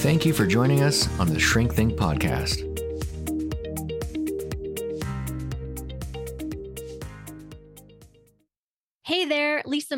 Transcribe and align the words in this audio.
Thank 0.00 0.24
you 0.24 0.32
for 0.32 0.46
joining 0.46 0.82
us 0.82 1.06
on 1.20 1.28
the 1.28 1.38
Shrink 1.38 1.74
Think 1.74 1.92
podcast. 1.92 2.69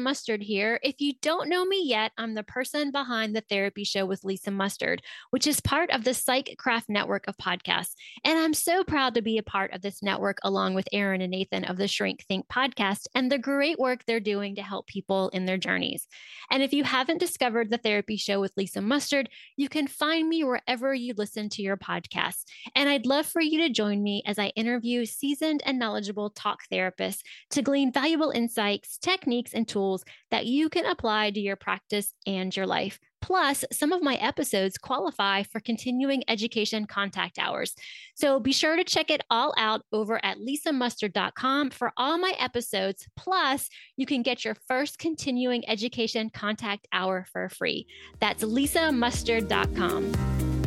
Mustard 0.03 0.43
here. 0.43 0.81
If 0.83 1.01
you 1.01 1.13
don't 1.23 1.49
know 1.49 1.65
me 1.65 1.83
yet, 1.85 2.13
I'm 2.19 2.35
the 2.35 2.43
person 2.43 2.91
behind 2.91 3.37
the 3.37 3.41
Therapy 3.41 3.85
Show 3.85 4.05
with 4.07 4.25
Lisa 4.25 4.51
Mustard, 4.51 5.03
which 5.31 5.47
is 5.47 5.61
part 5.61 5.91
of 5.91 6.03
the 6.03 6.15
Psych 6.15 6.57
Craft 6.59 6.89
network 6.89 7.29
of 7.29 7.37
podcasts. 7.37 7.95
And 8.25 8.39
I'm 8.39 8.55
so 8.55 8.83
proud 8.83 9.15
to 9.15 9.23
be 9.23 9.39
a 9.39 9.43
part 9.43 9.73
of 9.73 9.83
this 9.83 10.03
network 10.03 10.39
along 10.43 10.75
with 10.75 10.89
Aaron 10.93 11.21
and 11.21 11.31
Nathan 11.31 11.65
of 11.65 11.77
the 11.77 11.87
Shrink 11.87 12.25
Think 12.25 12.49
podcast 12.49 13.07
and 13.15 13.31
the 13.31 13.39
great 13.39 13.79
work 13.79 14.05
they're 14.05 14.21
doing 14.21 14.57
to 14.57 14.63
help 14.63 14.87
people 14.87 15.29
in 15.29 15.45
their 15.45 15.59
journeys. 15.59 16.09
And 16.51 16.63
if 16.63 16.73
you 16.73 16.83
haven't 16.83 17.19
discovered 17.19 17.71
the 17.71 17.79
Therapy 17.79 18.17
Show 18.17 18.41
with 18.41 18.53
Lisa 18.57 18.81
Mustard, 18.81 19.29
you 19.57 19.69
can 19.69 19.87
find 19.87 20.29
me 20.29 20.43
wherever 20.43 20.93
you 20.93 21.15
listen 21.17 21.49
to 21.51 21.63
your 21.63 21.77
podcasts. 21.77 22.45
And 22.75 22.89
I'd 22.89 23.07
love 23.07 23.27
for 23.27 23.41
you 23.41 23.61
to 23.61 23.71
join 23.71 24.03
me 24.03 24.23
as 24.27 24.39
I 24.39 24.49
interview 24.57 25.07
seasoned 25.07 25.63
and 25.65 25.79
knowledgeable 25.79 26.31
talk 26.31 26.61
therapists 26.73 27.21
to 27.51 27.63
glean 27.63 27.93
valuable 27.93 28.31
insights 28.31 28.99
techniques, 29.03 29.53
and 29.53 29.69
tools 29.69 29.92
that 30.31 30.47
you 30.47 30.69
can 30.69 30.87
apply 30.87 31.31
to 31.31 31.41
your 31.41 31.57
practice 31.57 32.15
and 32.27 32.55
your 32.57 32.67
life. 32.67 32.99
Plus, 33.21 33.65
some 33.73 33.93
of 33.93 34.03
my 34.03 34.17
episodes 34.17 34.77
qualify 34.77 35.45
for 35.45 35.61
continuing 35.61 36.25
education 36.29 36.87
contact 36.87 37.39
hours. 37.39 37.75
So 38.15 38.41
be 38.41 38.53
sure 38.53 38.77
to 38.77 38.85
check 38.85 39.11
it 39.11 39.23
all 39.31 39.55
out 39.57 39.83
over 39.93 40.23
at 40.25 40.39
lisamustard.com 40.39 41.71
for 41.71 41.93
all 41.97 42.19
my 42.19 42.35
episodes. 42.39 43.07
Plus, 43.17 43.69
you 43.97 44.07
can 44.07 44.23
get 44.23 44.45
your 44.45 44.57
first 44.67 44.99
continuing 44.99 45.69
education 45.69 46.31
contact 46.31 46.89
hour 46.93 47.27
for 47.33 47.49
free. 47.49 47.87
That's 48.21 48.43
lisamustard.com. 48.43 50.62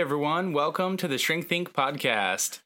Everyone, 0.00 0.54
welcome 0.54 0.96
to 0.96 1.06
the 1.06 1.18
Shrink 1.18 1.46
Think 1.46 1.74
podcast. 1.74 2.60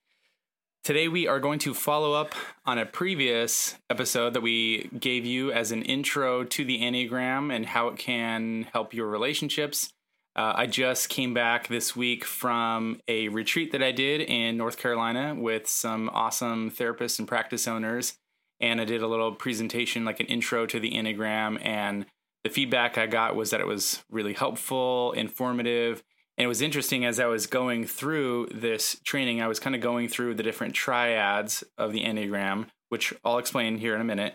Today 0.85 1.09
we 1.09 1.27
are 1.27 1.41
going 1.41 1.59
to 1.59 1.75
follow 1.75 2.13
up 2.13 2.33
on 2.65 2.79
a 2.79 2.87
previous 2.87 3.75
episode 3.91 4.35
that 4.35 4.41
we 4.41 4.89
gave 5.01 5.27
you 5.27 5.51
as 5.51 5.73
an 5.73 5.83
intro 5.83 6.45
to 6.45 6.65
the 6.65 6.81
Enneagram 6.81 7.53
and 7.53 7.67
how 7.67 7.89
it 7.89 7.99
can 7.99 8.69
help 8.73 8.95
your 8.95 9.09
relationships. 9.09 9.93
Uh, 10.37 10.53
I 10.55 10.67
just 10.67 11.09
came 11.09 11.35
back 11.35 11.67
this 11.67 11.97
week 11.97 12.25
from 12.25 13.01
a 13.09 13.27
retreat 13.31 13.73
that 13.73 13.83
I 13.83 13.91
did 13.91 14.21
in 14.21 14.57
North 14.57 14.79
Carolina 14.79 15.35
with 15.35 15.67
some 15.67 16.09
awesome 16.11 16.71
therapists 16.71 17.19
and 17.19 17.27
practice 17.27 17.67
owners. 17.67 18.15
And 18.61 18.81
I 18.81 18.85
did 18.85 19.03
a 19.03 19.09
little 19.09 19.33
presentation, 19.33 20.05
like 20.05 20.21
an 20.21 20.27
intro 20.27 20.67
to 20.67 20.79
the 20.79 20.93
Enneagram. 20.93 21.59
And 21.67 22.07
the 22.45 22.51
feedback 22.51 22.97
I 22.97 23.09
got 23.09 23.35
was 23.35 23.51
that 23.51 23.61
it 23.61 23.67
was 23.67 24.05
really 24.09 24.35
helpful, 24.35 25.11
informative, 25.15 26.05
and 26.37 26.45
it 26.45 26.49
was 26.49 26.63
interesting 26.63 27.05
as 27.05 27.21
I 27.21 27.27
was 27.27 27.47
going 27.47 27.87
through 27.87 28.49
this 28.53 28.99
training, 29.05 29.41
I 29.41 29.47
was 29.47 29.61
kind 29.61 29.77
of 29.77 29.83
going 29.83 30.09
through 30.09 30.35
the 30.35 30.43
different 30.43 30.75
triads 30.75 31.63
of 31.79 31.93
the 31.93 32.05
Enneagram, 32.05 32.67
which 32.89 33.15
I'll 33.25 33.39
explain 33.39 33.79
here 33.79 33.95
in 33.95 34.01
a 34.01 34.05
minute, 34.05 34.35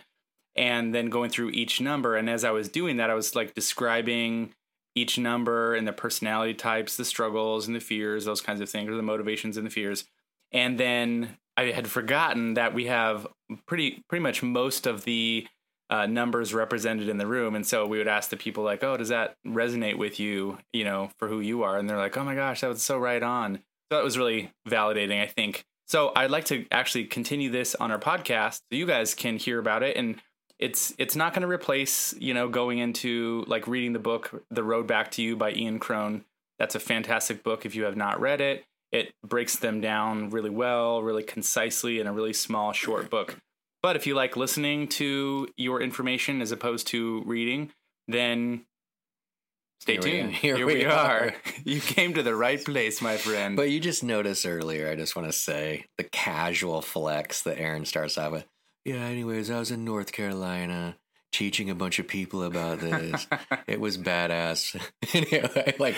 and 0.56 0.94
then 0.94 1.10
going 1.10 1.30
through 1.30 1.50
each 1.50 1.80
number. 1.80 2.16
And 2.16 2.30
as 2.30 2.42
I 2.42 2.52
was 2.52 2.68
doing 2.68 2.96
that, 2.96 3.10
I 3.10 3.14
was 3.14 3.34
like 3.34 3.54
describing 3.54 4.54
each 4.94 5.18
number 5.18 5.74
and 5.74 5.86
the 5.86 5.92
personality 5.92 6.54
types, 6.54 6.96
the 6.96 7.04
struggles 7.04 7.66
and 7.66 7.76
the 7.76 7.80
fears, 7.80 8.24
those 8.24 8.40
kinds 8.40 8.60
of 8.60 8.70
things, 8.70 8.88
or 8.88 8.96
the 8.96 9.02
motivations 9.02 9.56
and 9.56 9.66
the 9.66 9.70
fears. 9.70 10.04
And 10.52 10.78
then 10.78 11.36
I 11.56 11.64
had 11.64 11.88
forgotten 11.88 12.54
that 12.54 12.72
we 12.72 12.86
have 12.86 13.26
pretty 13.66 14.02
pretty 14.08 14.22
much 14.22 14.42
most 14.42 14.86
of 14.86 15.04
the 15.04 15.46
uh, 15.90 16.06
numbers 16.06 16.54
represented 16.54 17.08
in 17.08 17.18
the 17.18 17.26
room. 17.26 17.54
And 17.54 17.66
so 17.66 17.86
we 17.86 17.98
would 17.98 18.08
ask 18.08 18.30
the 18.30 18.36
people 18.36 18.64
like, 18.64 18.82
"Oh, 18.82 18.96
does 18.96 19.08
that 19.08 19.34
resonate 19.46 19.98
with 19.98 20.18
you? 20.18 20.58
You 20.72 20.84
know, 20.84 21.10
for 21.18 21.28
who 21.28 21.40
you 21.40 21.62
are?" 21.62 21.78
And 21.78 21.88
they're 21.88 21.98
like, 21.98 22.16
"Oh 22.16 22.24
my 22.24 22.34
gosh, 22.34 22.62
that 22.62 22.68
was 22.68 22.82
so 22.82 22.98
right 22.98 23.22
on." 23.22 23.56
So 23.56 23.96
that 23.96 24.04
was 24.04 24.16
really 24.16 24.52
validating, 24.68 25.20
I 25.20 25.26
think. 25.26 25.64
So 25.86 26.12
I'd 26.14 26.30
like 26.30 26.44
to 26.46 26.64
actually 26.70 27.04
continue 27.06 27.50
this 27.50 27.74
on 27.74 27.90
our 27.90 27.98
podcast 27.98 28.58
so 28.58 28.76
you 28.76 28.86
guys 28.86 29.12
can 29.12 29.36
hear 29.36 29.58
about 29.58 29.82
it 29.82 29.96
and 29.96 30.20
it's 30.60 30.94
it's 30.98 31.16
not 31.16 31.32
going 31.32 31.42
to 31.42 31.48
replace 31.48 32.14
you 32.20 32.34
know 32.34 32.46
going 32.48 32.78
into 32.78 33.44
like 33.48 33.66
reading 33.66 33.92
the 33.92 33.98
book 33.98 34.44
the 34.50 34.62
road 34.62 34.86
back 34.86 35.10
to 35.10 35.22
you 35.22 35.36
by 35.36 35.50
ian 35.52 35.80
cron 35.80 36.24
that's 36.58 36.74
a 36.74 36.80
fantastic 36.80 37.42
book 37.42 37.66
if 37.66 37.74
you 37.74 37.84
have 37.84 37.96
not 37.96 38.20
read 38.20 38.40
it 38.40 38.64
it 38.92 39.12
breaks 39.26 39.56
them 39.56 39.80
down 39.80 40.30
really 40.30 40.50
well 40.50 41.02
really 41.02 41.22
concisely 41.22 41.98
in 41.98 42.06
a 42.06 42.12
really 42.12 42.34
small 42.34 42.72
short 42.72 43.10
book 43.10 43.36
but 43.82 43.96
if 43.96 44.06
you 44.06 44.14
like 44.14 44.36
listening 44.36 44.88
to 44.88 45.48
your 45.56 45.80
information 45.80 46.42
as 46.42 46.52
opposed 46.52 46.86
to 46.88 47.22
reading, 47.26 47.72
then 48.08 48.64
stay 49.80 49.94
Here 49.94 50.02
tuned. 50.02 50.28
We, 50.28 50.34
here, 50.34 50.56
here, 50.56 50.66
we, 50.66 50.74
we 50.74 50.84
are. 50.84 50.92
are. 50.92 51.34
you 51.64 51.80
came 51.80 52.14
to 52.14 52.22
the 52.22 52.34
right 52.34 52.62
place, 52.64 53.00
my 53.00 53.16
friend. 53.16 53.56
But 53.56 53.70
you 53.70 53.80
just 53.80 54.04
noticed 54.04 54.46
earlier, 54.46 54.88
I 54.90 54.96
just 54.96 55.16
want 55.16 55.28
to 55.28 55.32
say 55.32 55.86
the 55.98 56.04
casual 56.04 56.82
flex 56.82 57.42
that 57.42 57.58
Aaron 57.58 57.84
starts 57.84 58.18
out 58.18 58.32
with. 58.32 58.46
Yeah, 58.84 58.96
anyways, 58.96 59.50
I 59.50 59.58
was 59.58 59.70
in 59.70 59.84
North 59.84 60.12
Carolina 60.12 60.96
teaching 61.32 61.70
a 61.70 61.74
bunch 61.74 61.98
of 61.98 62.08
people 62.08 62.42
about 62.42 62.80
this. 62.80 63.26
it 63.66 63.80
was 63.80 63.96
badass. 63.98 64.80
anyway, 65.14 65.74
like, 65.78 65.96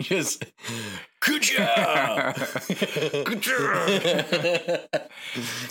just 0.00 0.44
good 1.20 1.42
job. 1.42 2.36
Good 3.24 3.40
job. 3.42 5.00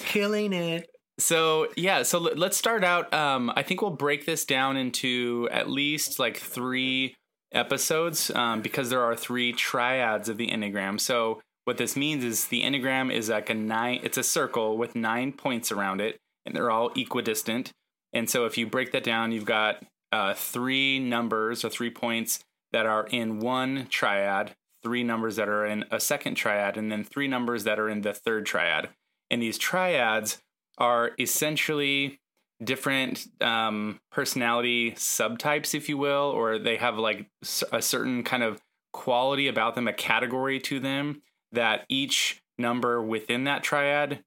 Killing 0.05 0.53
it. 0.53 0.89
So 1.19 1.67
yeah, 1.75 2.03
so 2.03 2.19
let's 2.19 2.57
start 2.57 2.83
out. 2.83 3.13
Um, 3.13 3.51
I 3.55 3.63
think 3.63 3.81
we'll 3.81 3.91
break 3.91 4.25
this 4.25 4.45
down 4.45 4.77
into 4.77 5.47
at 5.51 5.69
least 5.69 6.17
like 6.17 6.37
three 6.37 7.15
episodes 7.51 8.31
um, 8.31 8.61
because 8.61 8.89
there 8.89 9.01
are 9.03 9.15
three 9.15 9.51
triads 9.51 10.29
of 10.29 10.37
the 10.37 10.49
enneagram. 10.49 10.99
So 10.99 11.41
what 11.65 11.77
this 11.77 11.95
means 11.95 12.23
is 12.23 12.47
the 12.47 12.63
enneagram 12.63 13.13
is 13.13 13.29
like 13.29 13.49
a 13.49 13.53
nine. 13.53 13.99
It's 14.03 14.17
a 14.17 14.23
circle 14.23 14.77
with 14.77 14.95
nine 14.95 15.33
points 15.33 15.71
around 15.71 16.01
it, 16.01 16.17
and 16.45 16.55
they're 16.55 16.71
all 16.71 16.91
equidistant. 16.95 17.71
And 18.13 18.29
so 18.29 18.45
if 18.45 18.57
you 18.57 18.65
break 18.65 18.91
that 18.93 19.03
down, 19.03 19.31
you've 19.31 19.45
got 19.45 19.83
uh, 20.11 20.33
three 20.33 20.99
numbers 20.99 21.63
or 21.63 21.69
three 21.69 21.91
points 21.91 22.39
that 22.71 22.85
are 22.85 23.07
in 23.07 23.39
one 23.39 23.87
triad, 23.89 24.55
three 24.83 25.03
numbers 25.03 25.35
that 25.35 25.49
are 25.49 25.65
in 25.65 25.85
a 25.91 25.99
second 25.99 26.35
triad, 26.35 26.77
and 26.77 26.91
then 26.91 27.03
three 27.03 27.27
numbers 27.27 27.65
that 27.65 27.79
are 27.79 27.89
in 27.89 28.01
the 28.01 28.13
third 28.13 28.45
triad. 28.45 28.89
And 29.29 29.41
these 29.41 29.57
triads 29.57 30.39
are 30.79 31.11
essentially 31.19 32.19
different 32.63 33.27
um, 33.41 33.99
personality 34.11 34.91
subtypes, 34.91 35.73
if 35.73 35.87
you 35.87 35.97
will, 35.97 36.31
or 36.35 36.59
they 36.59 36.77
have 36.77 36.97
like 36.97 37.27
a 37.71 37.81
certain 37.81 38.23
kind 38.23 38.43
of 38.43 38.61
quality 38.91 39.47
about 39.47 39.75
them, 39.75 39.87
a 39.87 39.93
category 39.93 40.59
to 40.59 40.79
them 40.79 41.21
that 41.51 41.85
each 41.89 42.41
number 42.57 43.01
within 43.01 43.45
that 43.45 43.63
triad 43.63 44.23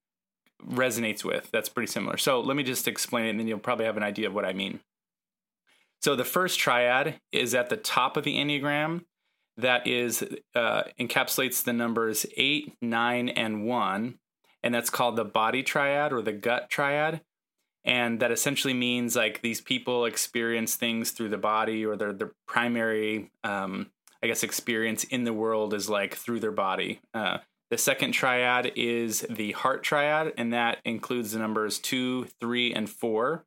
resonates 0.67 1.25
with. 1.25 1.51
That's 1.53 1.69
pretty 1.69 1.91
similar. 1.91 2.17
So 2.17 2.41
let 2.41 2.57
me 2.57 2.63
just 2.63 2.89
explain 2.89 3.27
it, 3.27 3.31
and 3.31 3.41
then 3.41 3.49
you'll 3.49 3.59
probably 3.59 3.85
have 3.85 3.97
an 3.97 4.03
idea 4.03 4.29
of 4.29 4.35
what 4.35 4.45
I 4.45 4.53
mean. 4.53 4.81
So 6.01 6.17
the 6.17 6.25
first 6.25 6.59
triad 6.59 7.21
is 7.31 7.55
at 7.55 7.69
the 7.69 7.77
top 7.77 8.17
of 8.17 8.25
the 8.25 8.37
Enneagram. 8.37 9.05
That 9.59 9.87
is 9.87 10.25
uh, 10.55 10.85
encapsulates 10.99 11.63
the 11.63 11.75
numbers 11.75 12.25
eight, 12.37 12.75
nine, 12.81 13.29
and 13.29 13.67
one 13.67 14.19
and 14.63 14.75
that's 14.75 14.91
called 14.91 15.17
the 15.17 15.25
body 15.25 15.63
triad 15.63 16.13
or 16.13 16.23
the 16.23 16.33
gut 16.33 16.71
triad. 16.71 17.21
And 17.85 18.21
that 18.21 18.31
essentially 18.31 18.75
means 18.75 19.17
like 19.17 19.43
these 19.43 19.61
people 19.61 20.05
experience 20.05 20.77
things 20.77 21.11
through 21.11 21.31
the 21.31 21.39
body, 21.39 21.85
or 21.85 21.97
their 21.97 22.13
their 22.13 22.33
primary, 22.47 23.31
um, 23.43 23.91
I 24.23 24.29
guess, 24.29 24.45
experience 24.45 25.03
in 25.05 25.25
the 25.25 25.33
world 25.33 25.75
is 25.75 25.91
like 25.91 26.15
through 26.15 26.41
their 26.41 26.53
body. 26.53 27.01
Uh, 27.13 27.39
the 27.71 27.79
second 27.79 28.13
triad 28.13 28.73
is 28.77 29.27
the 29.29 29.53
heart 29.53 29.83
triad, 29.83 30.35
and 30.37 30.53
that 30.53 30.79
includes 30.85 31.33
the 31.33 31.39
numbers 31.39 31.79
two, 31.79 32.27
three, 32.39 32.73
and 32.73 32.89
four. 32.89 33.45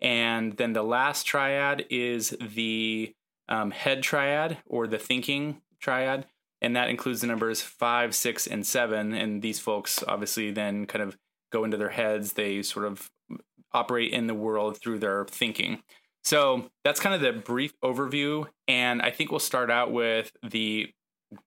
And 0.00 0.56
then 0.56 0.72
the 0.72 0.82
last 0.82 1.24
triad 1.24 1.84
is 1.88 2.36
the 2.40 3.14
um, 3.48 3.70
head 3.70 4.02
triad 4.02 4.58
or 4.66 4.88
the 4.88 4.98
thinking 4.98 5.60
triad 5.78 6.26
and 6.62 6.74
that 6.76 6.88
includes 6.88 7.20
the 7.20 7.26
numbers 7.26 7.60
five, 7.60 8.14
six, 8.14 8.46
and 8.46 8.66
seven. 8.66 9.12
And 9.12 9.42
these 9.42 9.58
folks 9.58 10.02
obviously 10.08 10.50
then 10.50 10.86
kind 10.86 11.02
of 11.02 11.18
go 11.52 11.64
into 11.64 11.76
their 11.76 11.90
heads. 11.90 12.32
They 12.32 12.62
sort 12.62 12.86
of 12.86 13.10
operate 13.72 14.12
in 14.12 14.28
the 14.28 14.34
world 14.34 14.78
through 14.80 15.00
their 15.00 15.26
thinking. 15.26 15.82
So 16.24 16.70
that's 16.84 17.00
kind 17.00 17.14
of 17.14 17.20
the 17.20 17.32
brief 17.32 17.78
overview. 17.82 18.46
And 18.68 19.02
I 19.02 19.10
think 19.10 19.30
we'll 19.30 19.40
start 19.40 19.70
out 19.70 19.92
with 19.92 20.32
the 20.42 20.90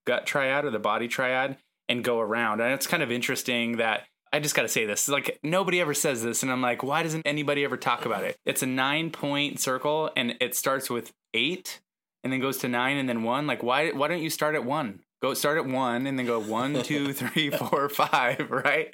gut 0.06 0.26
triad 0.26 0.66
or 0.66 0.70
the 0.70 0.80
body 0.80 1.08
triad 1.08 1.58
and 1.88 2.04
go 2.04 2.20
around. 2.20 2.62
And 2.62 2.74
it's 2.74 2.88
kind 2.88 3.02
of 3.02 3.12
interesting 3.12 3.78
that 3.78 4.04
I 4.34 4.40
just 4.40 4.54
got 4.54 4.64
to 4.64 4.68
say 4.68 4.86
this. 4.86 5.08
Like 5.08 5.40
nobody 5.44 5.80
ever 5.80 5.94
says 5.94 6.22
this, 6.22 6.44
and 6.44 6.52
I'm 6.52 6.62
like, 6.62 6.84
why 6.84 7.04
doesn't 7.04 7.26
anybody 7.26 7.64
ever 7.64 7.78
talk 7.78 8.06
about 8.06 8.26
it? 8.26 8.38
It's 8.46 8.64
a 8.64 8.68
nine 8.68 9.12
point 9.12 9.62
circle, 9.62 10.12
and 10.18 10.36
it 10.42 10.56
starts 10.56 10.90
with 10.90 11.14
eight, 11.34 11.80
and 12.26 12.34
then 12.34 12.42
goes 12.42 12.58
to 12.58 12.68
nine, 12.68 12.98
and 12.98 13.08
then 13.08 13.22
one. 13.22 13.46
Like 13.46 13.62
why? 13.62 13.92
Why 13.92 14.08
don't 14.10 14.22
you 14.22 14.32
start 14.32 14.56
at 14.56 14.66
one? 14.66 15.02
Go 15.22 15.36
start 15.36 15.60
at 15.60 15.68
one, 15.68 16.08
and 16.08 16.18
then 16.18 16.26
go 16.26 16.40
one, 16.40 16.82
two, 16.84 17.14
three, 17.14 17.52
four, 17.52 17.88
five. 17.88 18.50
Right? 18.50 18.94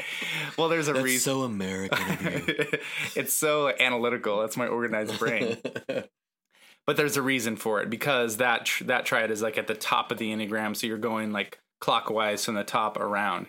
Well, 0.57 0.67
there's 0.67 0.89
a 0.89 0.93
That's 0.93 1.05
reason. 1.05 1.33
so 1.33 1.41
American 1.43 2.27
of 2.27 2.47
you. 2.47 2.65
it's 3.15 3.33
so 3.33 3.69
analytical. 3.79 4.41
That's 4.41 4.57
my 4.57 4.67
organized 4.67 5.17
brain. 5.17 5.57
but 6.85 6.97
there's 6.97 7.15
a 7.15 7.21
reason 7.21 7.55
for 7.55 7.81
it 7.81 7.89
because 7.89 8.37
that 8.37 8.65
tr- 8.65 8.83
that 8.83 9.05
triad 9.05 9.31
is 9.31 9.41
like 9.41 9.57
at 9.57 9.67
the 9.67 9.75
top 9.75 10.11
of 10.11 10.17
the 10.17 10.29
enneagram, 10.31 10.75
so 10.75 10.85
you're 10.85 10.97
going 10.97 11.31
like 11.31 11.57
clockwise 11.79 12.43
from 12.43 12.55
the 12.55 12.65
top 12.65 12.97
around. 12.97 13.47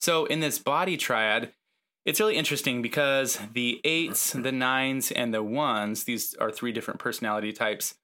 So 0.00 0.26
in 0.26 0.38
this 0.38 0.60
body 0.60 0.96
triad, 0.96 1.52
it's 2.04 2.20
really 2.20 2.36
interesting 2.36 2.80
because 2.80 3.40
the 3.54 3.80
eights, 3.82 4.32
the 4.32 4.52
nines, 4.52 5.10
and 5.10 5.34
the 5.34 5.42
ones, 5.42 6.04
these 6.04 6.32
are 6.34 6.52
three 6.52 6.70
different 6.70 7.00
personality 7.00 7.52
types. 7.52 7.96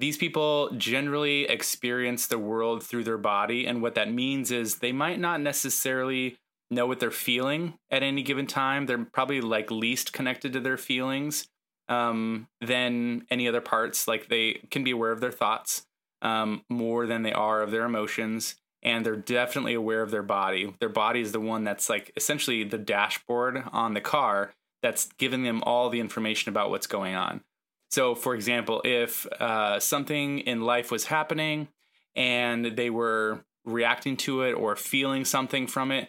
These 0.00 0.16
people 0.16 0.70
generally 0.78 1.44
experience 1.44 2.26
the 2.26 2.38
world 2.38 2.82
through 2.82 3.04
their 3.04 3.18
body. 3.18 3.66
And 3.66 3.82
what 3.82 3.94
that 3.96 4.10
means 4.10 4.50
is 4.50 4.76
they 4.76 4.92
might 4.92 5.20
not 5.20 5.42
necessarily 5.42 6.38
know 6.70 6.86
what 6.86 7.00
they're 7.00 7.10
feeling 7.10 7.74
at 7.90 8.02
any 8.02 8.22
given 8.22 8.46
time. 8.46 8.86
They're 8.86 9.04
probably 9.04 9.42
like 9.42 9.70
least 9.70 10.14
connected 10.14 10.54
to 10.54 10.60
their 10.60 10.78
feelings 10.78 11.48
um, 11.90 12.48
than 12.62 13.26
any 13.30 13.46
other 13.46 13.60
parts. 13.60 14.08
Like 14.08 14.30
they 14.30 14.62
can 14.70 14.84
be 14.84 14.92
aware 14.92 15.12
of 15.12 15.20
their 15.20 15.32
thoughts 15.32 15.86
um, 16.22 16.64
more 16.70 17.06
than 17.06 17.22
they 17.22 17.34
are 17.34 17.60
of 17.60 17.70
their 17.70 17.84
emotions 17.84 18.54
and 18.82 19.04
they're 19.04 19.16
definitely 19.16 19.74
aware 19.74 20.00
of 20.00 20.10
their 20.10 20.22
body. 20.22 20.74
Their 20.80 20.88
body 20.88 21.20
is 21.20 21.32
the 21.32 21.40
one 21.40 21.64
that's 21.64 21.90
like 21.90 22.10
essentially 22.16 22.64
the 22.64 22.78
dashboard 22.78 23.64
on 23.70 23.92
the 23.92 24.00
car 24.00 24.54
that's 24.82 25.10
giving 25.18 25.42
them 25.42 25.62
all 25.64 25.90
the 25.90 26.00
information 26.00 26.48
about 26.48 26.70
what's 26.70 26.86
going 26.86 27.14
on. 27.14 27.42
So, 27.90 28.14
for 28.14 28.34
example, 28.34 28.82
if 28.84 29.26
uh, 29.26 29.80
something 29.80 30.40
in 30.40 30.60
life 30.60 30.90
was 30.90 31.06
happening 31.06 31.68
and 32.14 32.64
they 32.64 32.90
were 32.90 33.44
reacting 33.64 34.16
to 34.18 34.42
it 34.42 34.52
or 34.52 34.76
feeling 34.76 35.24
something 35.24 35.66
from 35.66 35.90
it, 35.90 36.08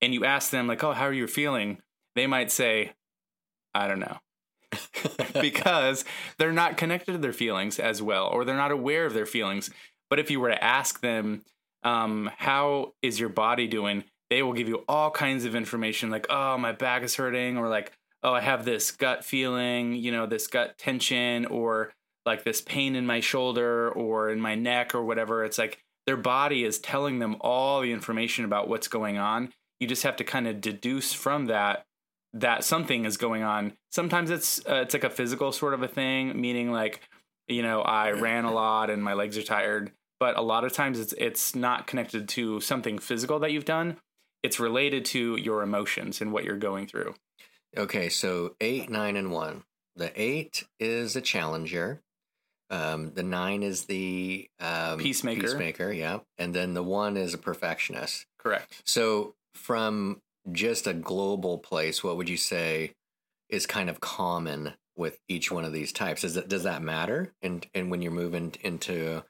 and 0.00 0.14
you 0.14 0.24
ask 0.24 0.50
them, 0.50 0.66
like, 0.66 0.82
oh, 0.82 0.92
how 0.92 1.04
are 1.04 1.12
you 1.12 1.26
feeling? 1.26 1.78
They 2.16 2.26
might 2.26 2.50
say, 2.50 2.92
I 3.74 3.86
don't 3.86 4.00
know. 4.00 4.18
because 5.40 6.04
they're 6.38 6.52
not 6.52 6.76
connected 6.76 7.12
to 7.12 7.18
their 7.18 7.32
feelings 7.32 7.78
as 7.78 8.00
well, 8.00 8.26
or 8.28 8.44
they're 8.44 8.56
not 8.56 8.70
aware 8.70 9.04
of 9.04 9.14
their 9.14 9.26
feelings. 9.26 9.70
But 10.08 10.18
if 10.18 10.30
you 10.30 10.40
were 10.40 10.50
to 10.50 10.64
ask 10.64 11.00
them, 11.00 11.42
um, 11.82 12.30
how 12.36 12.94
is 13.02 13.20
your 13.20 13.28
body 13.28 13.66
doing? 13.66 14.04
They 14.30 14.42
will 14.42 14.52
give 14.52 14.68
you 14.68 14.84
all 14.88 15.10
kinds 15.10 15.44
of 15.44 15.54
information 15.54 16.10
like, 16.10 16.26
oh, 16.30 16.56
my 16.56 16.72
back 16.72 17.02
is 17.02 17.16
hurting, 17.16 17.58
or 17.58 17.68
like, 17.68 17.92
oh, 18.22 18.32
I 18.32 18.40
have 18.40 18.64
this 18.64 18.90
gut 18.90 19.24
feeling, 19.24 19.94
you 19.94 20.12
know, 20.12 20.26
this 20.26 20.46
gut 20.46 20.78
tension, 20.78 21.46
or 21.46 21.92
like 22.26 22.44
this 22.44 22.60
pain 22.60 22.96
in 22.96 23.06
my 23.06 23.20
shoulder 23.20 23.90
or 23.90 24.30
in 24.30 24.40
my 24.40 24.54
neck 24.54 24.94
or 24.94 25.02
whatever. 25.02 25.44
It's 25.44 25.58
like 25.58 25.78
their 26.06 26.16
body 26.16 26.64
is 26.64 26.78
telling 26.78 27.18
them 27.18 27.36
all 27.40 27.80
the 27.80 27.92
information 27.92 28.44
about 28.44 28.68
what's 28.68 28.88
going 28.88 29.18
on. 29.18 29.52
You 29.78 29.86
just 29.86 30.02
have 30.02 30.16
to 30.16 30.24
kind 30.24 30.46
of 30.46 30.60
deduce 30.60 31.12
from 31.12 31.46
that 31.46 31.84
that 32.32 32.62
something 32.62 33.06
is 33.06 33.16
going 33.16 33.42
on. 33.42 33.72
Sometimes 33.90 34.30
it's 34.30 34.60
uh, 34.68 34.82
it's 34.82 34.94
like 34.94 35.04
a 35.04 35.10
physical 35.10 35.52
sort 35.52 35.74
of 35.74 35.82
a 35.82 35.88
thing, 35.88 36.40
meaning 36.40 36.70
like, 36.70 37.00
you 37.48 37.62
know, 37.62 37.80
I 37.82 38.12
ran 38.12 38.44
a 38.44 38.52
lot 38.52 38.90
and 38.90 39.02
my 39.02 39.14
legs 39.14 39.36
are 39.38 39.42
tired 39.42 39.92
but 40.20 40.36
a 40.36 40.42
lot 40.42 40.64
of 40.64 40.72
times 40.72 41.00
it's 41.00 41.14
it's 41.14 41.56
not 41.56 41.88
connected 41.88 42.28
to 42.28 42.60
something 42.60 42.98
physical 42.98 43.40
that 43.40 43.50
you've 43.50 43.64
done 43.64 43.96
it's 44.42 44.60
related 44.60 45.04
to 45.04 45.36
your 45.36 45.62
emotions 45.62 46.20
and 46.20 46.32
what 46.32 46.44
you're 46.44 46.56
going 46.56 46.86
through 46.86 47.14
okay, 47.76 48.08
so 48.08 48.56
eight, 48.60 48.90
nine, 48.90 49.16
and 49.16 49.30
one. 49.30 49.64
The 49.96 50.12
eight 50.20 50.64
is 50.78 51.16
a 51.16 51.20
challenger. 51.20 52.00
Um, 52.70 53.12
the 53.14 53.22
nine 53.22 53.62
is 53.62 53.86
the 53.86 54.48
um, 54.60 54.98
Peacemaker. 54.98 55.40
Peacemaker, 55.42 55.92
yeah, 55.92 56.18
and 56.38 56.54
then 56.54 56.74
the 56.74 56.82
one 56.82 57.16
is 57.16 57.34
a 57.34 57.38
perfectionist. 57.38 58.26
correct 58.38 58.82
So, 58.84 59.34
from 59.54 60.20
just 60.52 60.86
a 60.86 60.94
global 60.94 61.58
place, 61.58 62.04
what 62.04 62.16
would 62.16 62.28
you 62.28 62.36
say 62.36 62.92
is 63.48 63.66
kind 63.66 63.90
of 63.90 64.00
common 64.00 64.74
with 64.96 65.18
each 65.28 65.50
one 65.50 65.64
of 65.64 65.72
these 65.72 65.92
types? 65.92 66.22
Does 66.22 66.34
that 66.34 66.48
does 66.48 66.62
that 66.62 66.82
matter? 66.82 67.32
And 67.42 67.66
and 67.74 67.90
when 67.90 68.02
you're 68.02 68.12
moving 68.12 68.54
into 68.62 69.24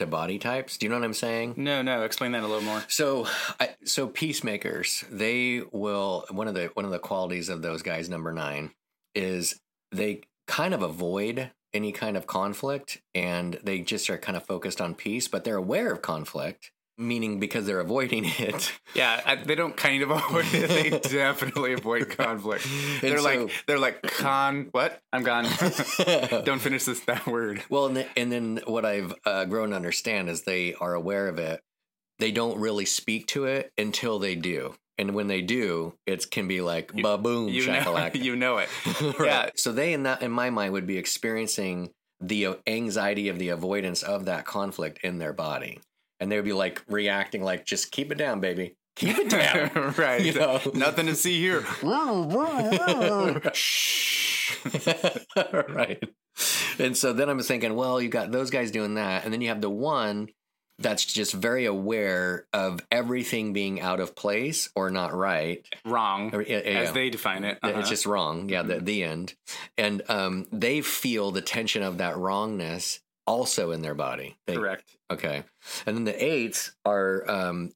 to 0.00 0.06
body 0.06 0.38
types, 0.38 0.76
do 0.76 0.86
you 0.86 0.90
know 0.90 0.96
what 0.96 1.04
I'm 1.04 1.14
saying? 1.14 1.54
no 1.56 1.82
no 1.82 2.02
explain 2.02 2.32
that 2.32 2.42
a 2.42 2.46
little 2.46 2.62
more 2.62 2.82
So, 2.88 3.26
I, 3.58 3.76
so 3.84 4.06
peacemakers, 4.08 5.04
they 5.10 5.62
will 5.72 6.24
one 6.30 6.48
of 6.48 6.54
the 6.54 6.70
one 6.74 6.84
of 6.84 6.90
the 6.90 6.98
qualities 6.98 7.48
of 7.48 7.62
those 7.62 7.82
guys, 7.82 8.08
number 8.08 8.32
nine, 8.32 8.72
is 9.14 9.60
they 9.92 10.22
kind 10.46 10.74
of 10.74 10.82
avoid 10.82 11.52
any 11.72 11.92
kind 11.92 12.16
of 12.16 12.26
conflict, 12.26 13.00
and 13.14 13.58
they 13.62 13.80
just 13.80 14.10
are 14.10 14.18
kind 14.18 14.36
of 14.36 14.44
focused 14.44 14.80
on 14.80 14.94
peace, 14.94 15.28
but 15.28 15.44
they're 15.44 15.56
aware 15.56 15.92
of 15.92 16.02
conflict, 16.02 16.72
meaning 17.00 17.40
because 17.40 17.66
they're 17.66 17.80
avoiding 17.80 18.24
it. 18.26 18.72
yeah 18.94 19.20
I, 19.24 19.36
they 19.36 19.54
don't 19.54 19.76
kind 19.76 20.02
of 20.02 20.10
avoid 20.10 20.46
it. 20.52 20.68
They 20.68 20.98
definitely 21.10 21.72
avoid 21.72 22.10
conflict. 22.10 22.66
They're 23.00 23.18
so- 23.18 23.24
like 23.24 23.50
they're 23.66 23.78
like 23.78 24.02
con 24.02 24.68
what? 24.72 25.00
I'm 25.12 25.22
gone. 25.22 25.44
Don't 26.44 26.60
finish 26.60 26.84
this 26.84 27.00
that 27.00 27.26
word. 27.26 27.62
Well, 27.68 27.86
and, 27.86 27.96
the, 27.96 28.06
and 28.18 28.30
then 28.30 28.60
what 28.66 28.84
I've 28.84 29.14
uh, 29.24 29.44
grown 29.46 29.70
to 29.70 29.76
understand 29.76 30.28
is 30.28 30.42
they 30.42 30.74
are 30.74 30.94
aware 30.94 31.28
of 31.28 31.38
it. 31.38 31.60
They 32.18 32.32
don't 32.32 32.58
really 32.60 32.84
speak 32.84 33.26
to 33.28 33.46
it 33.46 33.72
until 33.78 34.18
they 34.18 34.34
do. 34.34 34.74
And 34.98 35.14
when 35.14 35.28
they 35.28 35.40
do, 35.40 35.94
it 36.06 36.30
can 36.30 36.46
be 36.46 36.60
like 36.60 36.92
ba 36.92 37.16
boom, 37.16 37.48
you 37.48 37.66
know, 37.66 38.10
you 38.12 38.36
know 38.36 38.58
it. 38.58 38.68
Right. 39.00 39.26
yeah. 39.26 39.50
So 39.54 39.72
they, 39.72 39.94
in 39.94 40.02
that, 40.02 40.20
in 40.20 40.30
my 40.30 40.50
mind, 40.50 40.74
would 40.74 40.86
be 40.86 40.98
experiencing 40.98 41.90
the 42.20 42.46
uh, 42.46 42.54
anxiety 42.66 43.28
of 43.28 43.38
the 43.38 43.48
avoidance 43.48 44.02
of 44.02 44.26
that 44.26 44.44
conflict 44.44 44.98
in 45.02 45.18
their 45.18 45.32
body, 45.32 45.80
and 46.20 46.30
they 46.30 46.36
would 46.36 46.44
be 46.44 46.52
like 46.52 46.82
reacting 46.88 47.42
like, 47.42 47.64
"Just 47.64 47.90
keep 47.90 48.12
it 48.12 48.18
down, 48.18 48.40
baby. 48.40 48.76
Keep 48.96 49.18
it 49.18 49.30
down." 49.74 49.94
right 49.96 50.20
You 50.20 50.34
know? 50.34 50.60
nothing 50.74 51.06
to 51.06 51.14
see 51.14 51.40
here 51.40 51.64
Shh, 53.54 54.56
right. 55.68 56.02
And 56.78 56.96
so 56.96 57.12
then 57.12 57.28
I'm 57.28 57.40
thinking, 57.40 57.74
well, 57.74 58.00
you 58.00 58.08
got 58.08 58.32
those 58.32 58.50
guys 58.50 58.70
doing 58.70 58.94
that, 58.94 59.24
and 59.24 59.32
then 59.32 59.40
you 59.40 59.48
have 59.48 59.60
the 59.60 59.70
one 59.70 60.28
that's 60.80 61.04
just 61.04 61.34
very 61.34 61.66
aware 61.66 62.46
of 62.52 62.80
everything 62.90 63.52
being 63.52 63.80
out 63.80 64.00
of 64.00 64.16
place 64.16 64.70
or 64.74 64.90
not 64.90 65.14
right. 65.14 65.66
wrong 65.84 66.34
Or, 66.34 66.42
yeah, 66.42 66.56
as 66.56 66.88
yeah. 66.88 66.92
they 66.92 67.10
define 67.10 67.44
it 67.44 67.58
Uh-huh. 67.62 67.78
It's 67.78 67.88
just 67.90 68.06
wrong. 68.06 68.48
Yeah, 68.48 68.62
the, 68.62 68.80
the 68.80 69.04
end. 69.04 69.34
And 69.76 70.02
um, 70.08 70.46
they 70.50 70.80
feel 70.80 71.30
the 71.30 71.42
tension 71.42 71.82
of 71.82 71.98
that 71.98 72.16
wrongness 72.16 73.00
also 73.30 73.70
in 73.70 73.82
their 73.82 73.94
body. 73.94 74.36
They, 74.46 74.56
correct 74.56 74.96
Okay. 75.10 75.42
And 75.86 75.96
then 75.96 76.04
the 76.04 76.24
eights 76.24 76.72
are 76.84 77.28
um, 77.28 77.72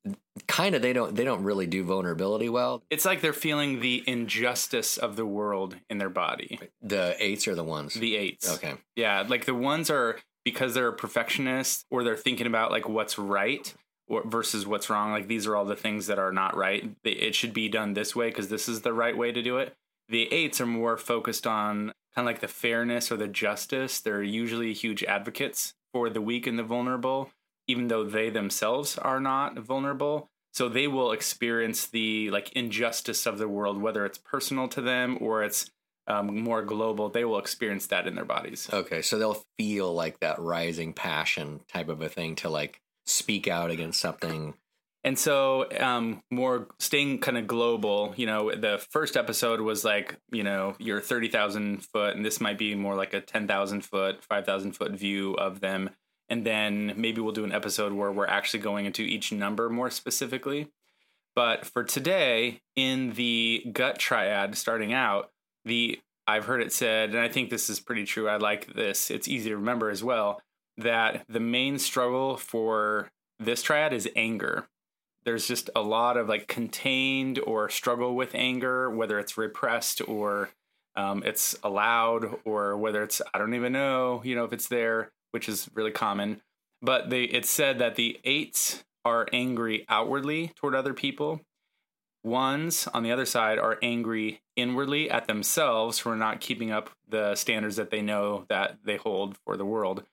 kind 0.47 0.75
of 0.75 0.83
they 0.83 0.93
don't 0.93 1.17
they 1.17 1.25
don't 1.25 1.43
really 1.43 1.67
do 1.67 1.83
vulnerability 1.83 2.49
well. 2.49 2.85
It's 2.91 3.05
like 3.05 3.21
they're 3.21 3.33
feeling 3.33 3.81
the 3.81 4.05
injustice 4.07 4.97
of 4.97 5.17
the 5.17 5.27
world 5.27 5.77
in 5.91 5.99
their 5.99 6.11
body. 6.11 6.61
The 6.81 7.17
eights 7.19 7.49
are 7.49 7.57
the 7.57 7.65
ones. 7.65 7.95
The 7.95 8.17
eights. 8.17 8.55
okay. 8.55 8.75
Yeah, 8.95 9.25
like 9.29 9.47
the 9.47 9.55
ones 9.55 9.91
are 9.91 10.21
because 10.45 10.75
they're 10.75 10.89
a 10.89 10.93
perfectionist 10.93 11.87
or 11.91 12.05
they're 12.05 12.17
thinking 12.17 12.47
about 12.47 12.71
like 12.71 12.89
what's 12.89 13.19
right 13.19 13.75
or 14.07 14.23
versus 14.25 14.65
what's 14.67 14.89
wrong. 14.89 15.11
Like 15.11 15.27
these 15.27 15.47
are 15.49 15.57
all 15.57 15.65
the 15.65 15.77
things 15.77 16.07
that 16.07 16.21
are 16.21 16.33
not 16.33 16.57
right. 16.57 16.89
It 17.03 17.35
should 17.35 17.53
be 17.53 17.69
done 17.69 17.95
this 17.95 18.15
way 18.15 18.29
because 18.29 18.49
this 18.49 18.69
is 18.69 18.83
the 18.83 18.93
right 18.93 19.17
way 19.17 19.33
to 19.33 19.43
do 19.43 19.59
it. 19.59 19.75
The 20.09 20.33
eights 20.33 20.61
are 20.61 20.67
more 20.67 20.97
focused 20.97 21.47
on 21.47 21.93
kind 22.15 22.27
of 22.29 22.33
like 22.33 22.41
the 22.41 22.49
fairness 22.49 23.11
or 23.11 23.17
the 23.17 23.29
justice. 23.29 24.01
They're 24.01 24.23
usually 24.23 24.73
huge 24.73 25.03
advocates 25.05 25.75
for 25.93 26.11
the 26.11 26.21
weak 26.21 26.47
and 26.47 26.59
the 26.59 26.63
vulnerable, 26.63 27.31
even 27.67 27.89
though 27.89 28.05
they 28.05 28.31
themselves 28.31 28.99
are 28.99 29.21
not 29.21 29.59
vulnerable. 29.59 30.29
So 30.53 30.69
they 30.69 30.87
will 30.87 31.11
experience 31.13 31.87
the 31.87 32.31
like 32.31 32.53
injustice 32.53 33.27
of 33.27 33.39
the 33.39 33.49
world, 33.49 33.81
whether 33.81 34.07
it's 34.07 34.19
personal 34.19 34.69
to 34.69 34.81
them 34.81 35.19
or 35.21 35.43
it's 35.43 35.71
um, 36.07 36.39
more 36.39 36.63
global. 36.63 37.09
They 37.09 37.25
will 37.25 37.39
experience 37.39 37.87
that 37.89 38.07
in 38.07 38.15
their 38.15 38.25
bodies. 38.25 38.69
Okay. 38.73 39.03
So 39.03 39.19
they'll 39.19 39.43
feel 39.59 39.93
like 39.93 40.21
that 40.21 40.39
rising 40.39 40.93
passion 40.93 41.61
type 41.73 41.89
of 41.89 42.03
a 42.03 42.09
thing 42.09 42.37
to 42.37 42.51
like 42.51 42.81
speak 43.07 43.49
out 43.49 43.71
against 43.71 44.01
something. 44.01 44.55
And 45.05 45.19
so, 45.19 45.67
um, 45.79 46.23
more 46.31 46.69
staying 46.79 47.19
kind 47.19 47.37
of 47.37 47.47
global, 47.47 48.15
you 48.17 48.25
know, 48.25 48.55
the 48.55 48.83
first 48.91 49.19
episode 49.19 49.61
was 49.61 49.85
like, 49.85 50.17
you 50.33 50.43
know, 50.43 50.75
your 50.79 50.99
30,000 50.99 51.85
foot, 51.85 52.17
and 52.17 52.25
this 52.25 52.41
might 52.41 52.57
be 52.57 52.75
more 52.75 52.95
like 52.95 53.13
a 53.13 53.21
10,000 53.21 53.85
foot, 53.85 54.25
5,000 54.25 54.73
foot 54.73 54.93
view 54.93 55.35
of 55.35 55.61
them. 55.61 55.91
And 56.31 56.47
then 56.47 56.95
maybe 56.97 57.21
we'll 57.21 57.35
do 57.35 57.45
an 57.45 57.53
episode 57.53 57.93
where 57.93 58.11
we're 58.11 58.27
actually 58.27 58.61
going 58.61 58.87
into 58.87 59.03
each 59.03 59.31
number 59.31 59.69
more 59.69 59.91
specifically. 59.91 60.71
But 61.35 61.67
for 61.67 61.85
today, 61.85 62.63
in 62.75 63.13
the 63.13 63.67
gut 63.73 63.99
triad, 63.99 64.57
starting 64.57 64.95
out, 64.95 65.31
the 65.67 66.01
I've 66.27 66.47
heard 66.47 66.63
it 66.63 66.73
said, 66.73 67.11
and 67.11 67.19
I 67.19 67.29
think 67.29 67.51
this 67.51 67.69
is 67.69 67.81
pretty 67.81 68.05
true. 68.05 68.29
I 68.29 68.37
like 68.37 68.73
this. 68.73 69.11
It's 69.11 69.29
easy 69.29 69.51
to 69.51 69.57
remember 69.57 69.91
as 69.91 70.03
well 70.03 70.41
that 70.79 71.25
the 71.29 71.41
main 71.41 71.79
struggle 71.79 72.39
for 72.39 73.11
this 73.39 73.63
triad 73.63 73.93
is 73.93 74.09
anger. 74.17 74.67
There's 75.25 75.47
just 75.47 75.71
a 75.75 75.83
lot 75.83 76.17
of 76.17 76.29
like 76.29 76.49
contained 76.49 77.39
or 77.39 77.69
struggle 77.71 78.15
with 78.15 78.35
anger, 78.35 78.91
whether 78.91 79.19
it's 79.19 79.39
repressed 79.39 80.07
or 80.07 80.51
um, 80.97 81.23
it's 81.25 81.57
allowed, 81.63 82.39
or 82.45 82.77
whether 82.77 83.03
it's 83.03 83.21
I 83.33 83.39
don't 83.39 83.55
even 83.55 83.73
know, 83.73 84.21
you 84.25 84.35
know, 84.35 84.45
if 84.45 84.53
it's 84.53 84.69
there, 84.69 85.11
which 85.33 85.49
is 85.49 85.69
really 85.75 85.91
common. 85.91 86.41
But 86.83 87.11
they 87.11 87.25
it 87.25 87.47
said 87.47 87.79
that 87.79 87.97
the 87.97 88.21
eights 88.25 88.85
are 89.05 89.27
angry 89.33 89.85
outwardly 89.89 90.53
toward 90.57 90.75
other 90.75 90.95
people. 90.95 91.41
Ones 92.23 92.89
on 92.95 93.03
the 93.03 93.13
other 93.13 93.27
side 93.27 93.59
are 93.59 93.79
angry 93.83 94.41
inwardly 94.57 95.11
at 95.11 95.27
themselves 95.27 95.99
for 95.99 96.17
not 96.17 96.41
keeping 96.41 96.71
up 96.71 96.91
the 97.09 97.35
standards 97.35 97.77
that 97.77 97.91
they 97.91 98.01
know 98.01 98.47
that 98.49 98.79
they 98.85 98.97
hold 98.97 99.37
for 99.45 99.57
the 99.57 99.67
world 99.67 100.05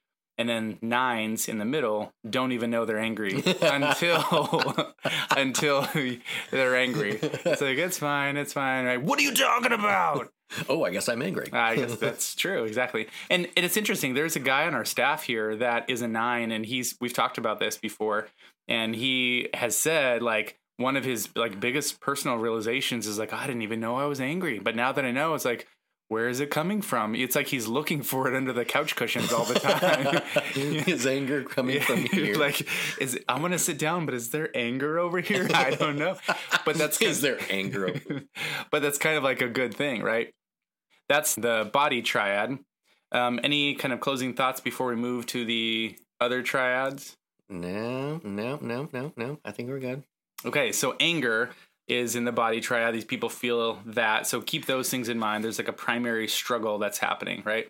and 0.42 0.50
then 0.50 0.80
nines 0.82 1.48
in 1.48 1.60
the 1.60 1.66
middle 1.66 2.12
don't 2.28 2.52
even 2.52 2.72
know 2.72 2.84
they're 2.84 2.98
angry 2.98 3.44
until 3.62 4.74
until 5.38 5.88
they're 6.50 6.76
angry. 6.76 7.20
It's 7.22 7.62
like 7.62 7.78
it's 7.78 8.00
fine, 8.00 8.38
it's 8.38 8.54
fine. 8.54 8.86
Right? 8.86 9.02
What 9.02 9.20
are 9.20 9.22
you 9.22 9.34
talking 9.34 9.72
about? 9.72 10.32
Oh, 10.68 10.84
I 10.84 10.90
guess 10.90 11.08
I'm 11.08 11.22
angry. 11.22 11.48
I 11.54 11.78
guess 11.78 11.96
that's 11.96 12.36
true, 12.36 12.66
exactly. 12.66 13.08
And, 13.30 13.48
and 13.56 13.66
it's 13.66 13.78
interesting. 13.78 14.16
There's 14.16 14.36
a 14.36 14.42
guy 14.42 14.68
on 14.68 14.76
our 14.76 14.84
staff 14.84 15.24
here 15.24 15.56
that 15.56 15.90
is 15.90 16.02
a 16.02 16.10
nine, 16.10 16.52
and 16.52 16.66
he's 16.66 16.98
we've 17.00 17.14
talked 17.14 17.38
about 17.38 17.60
this 17.60 17.78
before, 17.78 18.28
and 18.68 18.94
he 18.94 19.48
has 19.54 19.78
said 19.78 20.22
like 20.22 20.60
one 20.76 20.98
of 20.98 21.06
his 21.06 21.30
like 21.38 21.62
biggest 21.62 22.02
personal 22.02 22.36
realizations 22.36 23.08
is 23.08 23.18
like 23.18 23.32
I 23.32 23.48
didn't 23.48 23.62
even 23.62 23.80
know 23.80 23.96
I 23.96 24.08
was 24.08 24.20
angry, 24.20 24.60
but 24.60 24.76
now 24.76 24.92
that 24.92 25.06
I 25.06 25.12
know, 25.12 25.36
it's 25.36 25.46
like 25.46 25.70
where 26.12 26.28
is 26.28 26.42
it 26.42 26.50
coming 26.50 26.82
from? 26.82 27.16
It's 27.16 27.38
like 27.38 27.48
he's 27.48 27.70
looking 27.70 28.04
for 28.04 28.28
it 28.28 28.36
under 28.36 28.52
the 28.52 28.66
couch 28.66 28.98
cushions 28.98 29.32
all 29.32 29.46
the 29.46 29.54
time. 29.58 30.22
His 30.54 31.08
anger 31.08 31.42
coming 31.42 31.80
from 31.80 32.00
here. 32.12 32.36
like, 32.36 32.68
is 33.00 33.16
it, 33.16 33.24
I 33.30 33.40
want 33.40 33.54
to 33.54 33.58
sit 33.60 33.78
down, 33.80 34.06
but 34.06 34.14
is 34.14 34.30
there 34.30 34.50
anger 34.54 35.00
over 35.00 35.22
here? 35.22 35.48
I 35.54 35.72
don't 35.72 35.98
know. 35.98 36.18
But 36.66 36.76
that's 36.76 37.02
is 37.02 37.22
there 37.22 37.38
anger? 37.50 37.88
Over- 37.88 38.00
here. 38.06 38.24
but 38.72 38.82
that's 38.82 38.98
kind 38.98 39.16
of 39.16 39.24
like 39.24 39.42
a 39.42 39.48
good 39.48 39.74
thing, 39.74 40.04
right? 40.04 40.34
That's 41.08 41.36
the 41.36 41.70
body 41.72 42.02
triad. 42.02 42.60
Um, 43.14 43.40
any 43.42 43.76
kind 43.76 43.94
of 43.94 44.02
closing 44.02 44.34
thoughts 44.34 44.60
before 44.60 44.88
we 44.88 44.98
move 44.98 45.28
to 45.28 45.46
the 45.46 45.98
other 46.20 46.44
triads? 46.44 47.16
No, 47.48 48.20
no, 48.22 48.58
no, 48.62 48.90
no, 48.92 49.14
no. 49.16 49.40
I 49.46 49.52
think 49.52 49.70
we're 49.70 49.80
good. 49.80 50.04
Okay, 50.44 50.74
so 50.74 50.94
anger 51.00 51.52
is 51.88 52.16
in 52.16 52.26
the 52.26 52.32
body 52.32 52.62
triad. 52.62 52.94
These 52.94 53.06
people 53.06 53.30
feel 53.30 53.80
that. 53.86 54.28
So 54.28 54.42
keep 54.42 54.66
those 54.66 54.90
things 54.90 55.10
in 55.10 55.20
mind. 55.20 55.44
There's 55.44 55.60
like 55.60 55.68
a 55.68 55.74
primary 55.74 56.28
struggle 56.28 56.78
that's 56.78 57.00
happening, 57.00 57.44
right? 57.46 57.68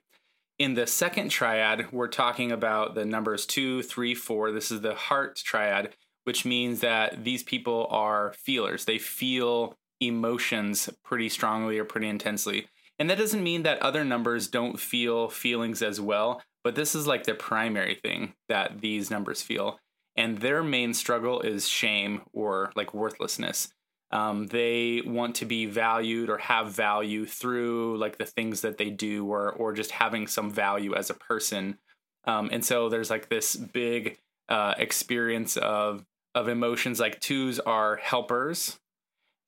In 0.60 0.76
the 0.76 0.86
second 0.86 1.30
triad, 1.30 1.92
we're 1.92 2.08
talking 2.08 2.52
about 2.52 2.94
the 2.94 3.06
numbers 3.06 3.46
two, 3.46 3.82
three, 3.82 4.14
four. 4.14 4.52
This 4.52 4.70
is 4.72 4.82
the 4.82 4.94
heart 4.94 5.38
triad, 5.38 5.96
which 6.26 6.46
means 6.46 6.82
that 6.82 7.24
these 7.24 7.42
people 7.42 7.88
are 7.90 8.34
feelers. 8.34 8.86
They 8.86 9.00
feel 9.00 9.76
emotions 10.00 10.90
pretty 11.04 11.30
strongly 11.30 11.80
or 11.80 11.86
pretty 11.86 12.08
intensely. 12.08 12.68
And 13.00 13.10
that 13.10 13.18
doesn't 13.18 13.44
mean 13.44 13.64
that 13.64 13.82
other 13.82 14.06
numbers 14.06 14.48
don't 14.48 14.80
feel 14.80 15.30
feelings 15.30 15.82
as 15.82 16.00
well, 16.00 16.44
but 16.64 16.76
this 16.76 16.94
is 16.94 17.08
like 17.08 17.24
the 17.24 17.34
primary 17.34 17.96
thing 17.96 18.34
that 18.48 18.82
these 18.82 19.10
numbers 19.10 19.42
feel. 19.42 19.80
And 20.16 20.40
their 20.40 20.62
main 20.62 20.94
struggle 20.94 21.42
is 21.42 21.68
shame 21.68 22.22
or 22.34 22.72
like 22.76 22.94
worthlessness. 22.94 23.74
Um, 24.12 24.48
they 24.48 25.02
want 25.06 25.36
to 25.36 25.46
be 25.46 25.66
valued 25.66 26.30
or 26.30 26.38
have 26.38 26.72
value 26.72 27.26
through 27.26 27.98
like 27.98 28.18
the 28.18 28.26
things 28.26 28.62
that 28.62 28.78
they 28.78 28.90
do 28.90 29.26
or 29.26 29.52
or 29.52 29.74
just 29.74 29.92
having 29.92 30.28
some 30.28 30.52
value 30.52 30.96
as 30.96 31.10
a 31.10 31.14
person. 31.14 31.78
Um, 32.26 32.50
and 32.52 32.64
so 32.64 32.90
there's 32.90 33.10
like 33.10 33.30
this 33.30 33.56
big 33.56 34.18
uh, 34.50 34.76
experience 34.78 35.56
of 35.58 36.06
of 36.36 36.48
emotions. 36.48 37.00
Like 37.00 37.20
twos 37.20 37.60
are 37.60 37.96
helpers, 37.98 38.80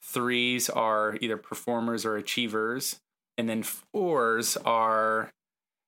threes 0.01 0.69
are 0.69 1.17
either 1.19 1.37
performers 1.37 2.05
or 2.05 2.15
achievers, 2.15 2.99
and 3.37 3.49
then 3.49 3.63
fours 3.63 4.57
are 4.57 5.31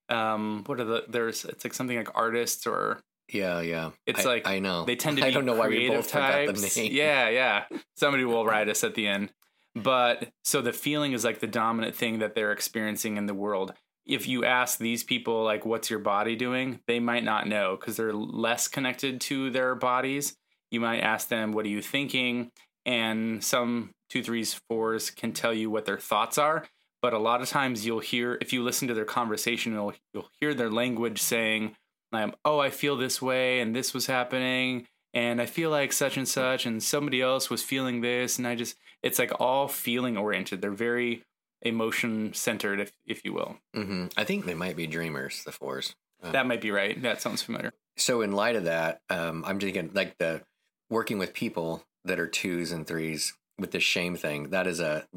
um 0.10 0.64
what 0.68 0.80
are 0.80 0.84
the 0.84 1.04
there's 1.08 1.46
it's 1.46 1.64
like 1.64 1.74
something 1.74 1.98
like 1.98 2.12
artists 2.14 2.68
or 2.68 3.00
yeah, 3.30 3.62
yeah. 3.62 3.92
It's 4.06 4.26
I, 4.26 4.30
like 4.30 4.48
I 4.48 4.60
know. 4.60 4.86
They 4.86 4.96
tend 4.96 5.18
to 5.18 5.24
be 5.24 5.28
I 5.28 5.32
don't 5.32 5.46
know 5.46 5.56
why 5.56 5.68
we 5.68 5.90
both 5.90 6.10
forgot 6.10 6.32
types. 6.32 6.76
the 6.76 6.82
name. 6.82 6.92
Yeah, 6.94 7.30
yeah. 7.30 7.64
Somebody 7.96 8.26
will 8.26 8.46
write 8.46 8.70
us 8.70 8.84
at 8.84 8.96
the 8.96 9.08
end. 9.08 9.32
But 9.76 10.30
so 10.44 10.62
the 10.62 10.72
feeling 10.72 11.12
is 11.12 11.26
like 11.26 11.40
the 11.40 11.48
dominant 11.48 11.96
thing 11.96 12.20
that 12.20 12.34
they're 12.34 12.54
experiencing 12.54 13.18
in 13.18 13.26
the 13.26 13.34
world. 13.34 13.74
If 14.06 14.28
you 14.28 14.46
ask 14.46 14.78
these 14.78 15.04
people 15.04 15.44
like 15.44 15.66
what's 15.66 15.90
your 15.90 16.00
body 16.00 16.36
doing, 16.36 16.80
they 16.88 17.00
might 17.00 17.24
not 17.24 17.48
know 17.48 17.76
because 17.78 17.98
they're 17.98 18.14
less 18.14 18.68
connected 18.68 19.20
to 19.22 19.50
their 19.50 19.76
bodies. 19.76 20.38
You 20.72 20.80
might 20.80 21.00
ask 21.00 21.28
them, 21.28 21.52
"What 21.52 21.66
are 21.66 21.70
you 21.70 21.82
thinking?" 21.82 22.52
And 22.86 23.44
some 23.44 23.92
two, 24.10 24.22
threes, 24.24 24.54
fours 24.70 25.10
can 25.10 25.34
tell 25.34 25.54
you 25.54 25.70
what 25.70 25.86
their 25.86 25.98
thoughts 25.98 26.38
are. 26.38 26.66
But 27.02 27.14
a 27.14 27.20
lot 27.20 27.42
of 27.42 27.50
times, 27.50 27.86
you'll 27.86 28.00
hear 28.00 28.38
if 28.42 28.54
you 28.54 28.64
listen 28.64 28.88
to 28.88 28.94
their 28.94 29.06
conversation, 29.06 29.74
you'll 29.74 29.94
you'll 30.14 30.30
hear 30.40 30.54
their 30.54 30.70
language 30.70 31.22
saying, 31.22 31.76
um, 32.16 32.36
oh, 32.44 32.60
I 32.60 32.70
feel 32.70 32.96
this 32.98 33.22
way 33.22 33.60
and 33.60 33.76
this 33.76 33.94
was 33.94 34.08
happening 34.08 34.88
and 35.14 35.42
I 35.42 35.46
feel 35.46 35.70
like 35.70 35.94
such 35.94 36.18
and 36.18 36.28
such 36.28 36.66
and 36.66 36.82
somebody 36.84 37.22
else 37.22 37.50
was 37.50 37.62
feeling 37.64 38.02
this 38.02 38.38
and 38.38 38.48
I 38.48 38.56
just 38.56 38.76
it's 39.04 39.20
like 39.20 39.32
all 39.40 39.68
feeling 39.68 40.18
oriented. 40.18 40.62
They're 40.62 40.72
very 40.72 41.24
emotion 41.62 42.34
centered, 42.34 42.80
if 42.80 42.92
if 43.06 43.24
you 43.26 43.34
will. 43.34 43.58
hmm 43.74 44.08
I 44.18 44.24
think 44.24 44.46
they 44.46 44.54
might 44.54 44.76
be 44.76 44.88
dreamers, 44.88 45.44
the 45.44 45.52
fours. 45.52 45.96
Um, 46.24 46.32
That 46.32 46.48
might 46.48 46.62
be 46.62 46.72
right. 46.72 47.02
That 47.02 47.22
sounds 47.22 47.42
familiar. 47.44 47.74
so 47.98 48.22
in 48.22 48.32
light 48.32 48.56
of 48.56 48.66
that, 48.66 49.00
um, 49.10 49.44
I'm 49.46 49.60
thinking 49.60 49.92
like 49.94 50.18
the 50.18 50.42
working 50.90 51.18
with 51.18 51.34
people 51.34 51.84
that 52.04 52.20
are 52.20 52.28
twos 52.28 52.72
and 52.72 52.86
threes 52.86 53.34
with 53.58 53.72
the 53.72 53.80
shame 53.80 54.16
thing. 54.16 54.50
That 54.52 54.68
is 54.68 54.80
a 54.80 55.08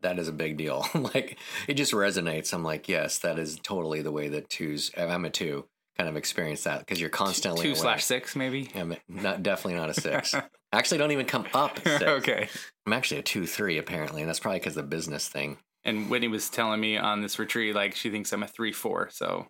that 0.00 0.18
is 0.18 0.28
a 0.28 0.32
big 0.32 0.56
deal. 0.56 0.86
like 0.94 1.38
it 1.66 1.74
just 1.74 1.92
resonates. 1.92 2.52
I'm 2.54 2.62
like, 2.64 2.88
yes, 2.88 3.18
that 3.18 3.38
is 3.38 3.58
totally 3.62 4.00
the 4.02 4.12
way 4.12 4.28
that 4.28 4.48
twos. 4.48 4.90
I'm 4.96 5.24
a 5.24 5.30
two. 5.30 5.66
Kind 5.98 6.08
of 6.08 6.16
experience 6.16 6.62
that 6.64 6.78
because 6.80 7.00
you're 7.00 7.10
constantly 7.10 7.62
Two 7.64 7.70
aware. 7.70 7.80
slash 7.82 8.04
six, 8.04 8.36
maybe. 8.36 8.70
I'm 8.74 8.94
not 9.08 9.42
definitely 9.42 9.74
not 9.80 9.90
a 9.90 9.94
six. 10.00 10.32
actually, 10.72 10.98
don't 10.98 11.10
even 11.10 11.26
come 11.26 11.46
up. 11.52 11.78
Six. 11.84 12.02
okay. 12.02 12.48
I'm 12.86 12.92
actually 12.92 13.18
a 13.18 13.22
two 13.22 13.46
three 13.46 13.78
apparently, 13.78 14.20
and 14.22 14.28
that's 14.28 14.38
probably 14.38 14.60
because 14.60 14.76
the 14.76 14.84
business 14.84 15.28
thing. 15.28 15.58
And 15.84 16.08
Whitney 16.08 16.28
was 16.28 16.48
telling 16.50 16.80
me 16.80 16.96
on 16.96 17.20
this 17.22 17.38
retreat, 17.40 17.74
like 17.74 17.96
she 17.96 18.10
thinks 18.10 18.32
I'm 18.32 18.42
a 18.44 18.46
three 18.46 18.72
four. 18.72 19.08
So 19.10 19.48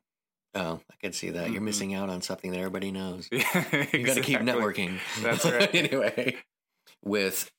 Oh, 0.55 0.81
I 0.91 0.95
can 1.03 1.13
see 1.13 1.29
that. 1.31 1.51
You're 1.51 1.61
Mhm. 1.61 1.65
missing 1.67 1.93
out 1.95 2.09
on 2.09 2.23
something 2.23 2.51
that 2.53 2.59
everybody 2.59 2.91
knows. 2.91 3.29
you 3.33 3.39
You 3.93 4.07
got 4.07 4.15
to 4.15 4.23
keep 4.23 4.41
networking. 4.41 4.99
That's 5.23 5.45
right. 5.45 5.73
anyway, 5.75 6.37
with 7.05 7.51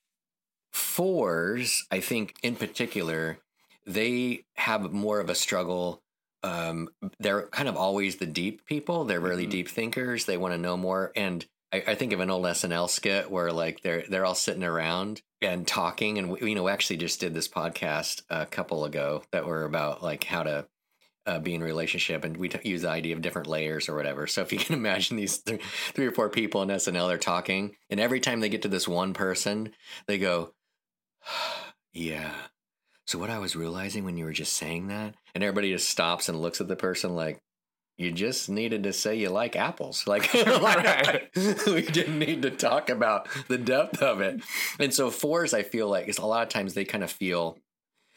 fours, 0.72 1.86
I 1.90 2.00
think 2.00 2.34
in 2.42 2.56
particular, 2.56 3.38
they 3.86 4.44
have 4.56 4.92
more 4.92 5.20
of 5.20 5.30
a 5.30 5.34
struggle. 5.36 6.02
Um, 6.42 6.88
they're 7.18 7.46
kind 7.48 7.68
of 7.68 7.76
always 7.76 8.16
the 8.16 8.26
deep 8.26 8.64
people. 8.64 9.04
They're 9.04 9.20
really 9.20 9.46
Mhm. 9.46 9.50
deep 9.50 9.68
thinkers. 9.68 10.24
They 10.24 10.36
want 10.38 10.54
to 10.54 10.58
know 10.58 10.76
more. 10.76 11.12
And 11.14 11.44
I, 11.72 11.84
I 11.88 11.94
think 11.94 12.12
of 12.12 12.20
an 12.20 12.30
old 12.30 12.46
SNL 12.46 12.88
skit 12.88 13.30
where 13.30 13.52
like 13.52 13.82
they're 13.82 14.04
they're 14.08 14.24
all 14.24 14.34
sitting 14.34 14.64
around 14.64 15.22
and 15.42 15.66
talking. 15.66 16.18
And 16.18 16.30
we, 16.30 16.48
you 16.48 16.54
know, 16.54 16.64
we 16.64 16.70
actually 16.72 16.96
just 16.96 17.20
did 17.20 17.34
this 17.34 17.48
podcast 17.48 18.22
a 18.30 18.46
couple 18.46 18.84
ago 18.84 19.22
that 19.32 19.46
were 19.46 19.64
about 19.64 20.02
like 20.02 20.24
how 20.24 20.42
to 20.44 20.66
uh, 21.26 21.38
be 21.38 21.54
in 21.54 21.60
a 21.60 21.64
relationship, 21.66 22.24
and 22.24 22.36
we 22.38 22.48
t- 22.48 22.66
use 22.68 22.80
the 22.82 22.88
idea 22.88 23.14
of 23.14 23.20
different 23.20 23.46
layers 23.46 23.90
or 23.90 23.94
whatever. 23.94 24.26
So 24.26 24.40
if 24.40 24.52
you 24.54 24.58
can 24.64 24.74
imagine 24.74 25.16
these 25.18 25.38
th- 25.42 25.60
three 25.92 26.06
or 26.06 26.12
four 26.12 26.30
people 26.30 26.62
in 26.62 26.70
SNL, 26.70 27.08
they're 27.08 27.18
talking, 27.18 27.76
and 27.90 28.00
every 28.00 28.20
time 28.20 28.40
they 28.40 28.48
get 28.48 28.62
to 28.62 28.68
this 28.68 28.88
one 28.88 29.12
person, 29.12 29.72
they 30.06 30.16
go, 30.18 30.54
"Yeah." 31.92 32.32
So 33.10 33.18
what 33.18 33.28
I 33.28 33.40
was 33.40 33.56
realizing 33.56 34.04
when 34.04 34.16
you 34.16 34.24
were 34.24 34.32
just 34.32 34.52
saying 34.52 34.86
that, 34.86 35.16
and 35.34 35.42
everybody 35.42 35.72
just 35.72 35.88
stops 35.88 36.28
and 36.28 36.40
looks 36.40 36.60
at 36.60 36.68
the 36.68 36.76
person 36.76 37.16
like, 37.16 37.40
"You 37.98 38.12
just 38.12 38.48
needed 38.48 38.84
to 38.84 38.92
say 38.92 39.16
you 39.16 39.30
like 39.30 39.56
apples." 39.56 40.04
Like, 40.06 40.32
we 41.66 41.82
didn't 41.82 42.20
need 42.20 42.42
to 42.42 42.52
talk 42.52 42.88
about 42.88 43.26
the 43.48 43.58
depth 43.58 44.00
of 44.00 44.20
it. 44.20 44.40
And 44.78 44.94
so 44.94 45.10
fours, 45.10 45.52
I 45.52 45.64
feel 45.64 45.88
like, 45.88 46.06
is 46.06 46.18
a 46.18 46.24
lot 46.24 46.44
of 46.44 46.50
times 46.50 46.74
they 46.74 46.84
kind 46.84 47.02
of 47.02 47.10
feel 47.10 47.58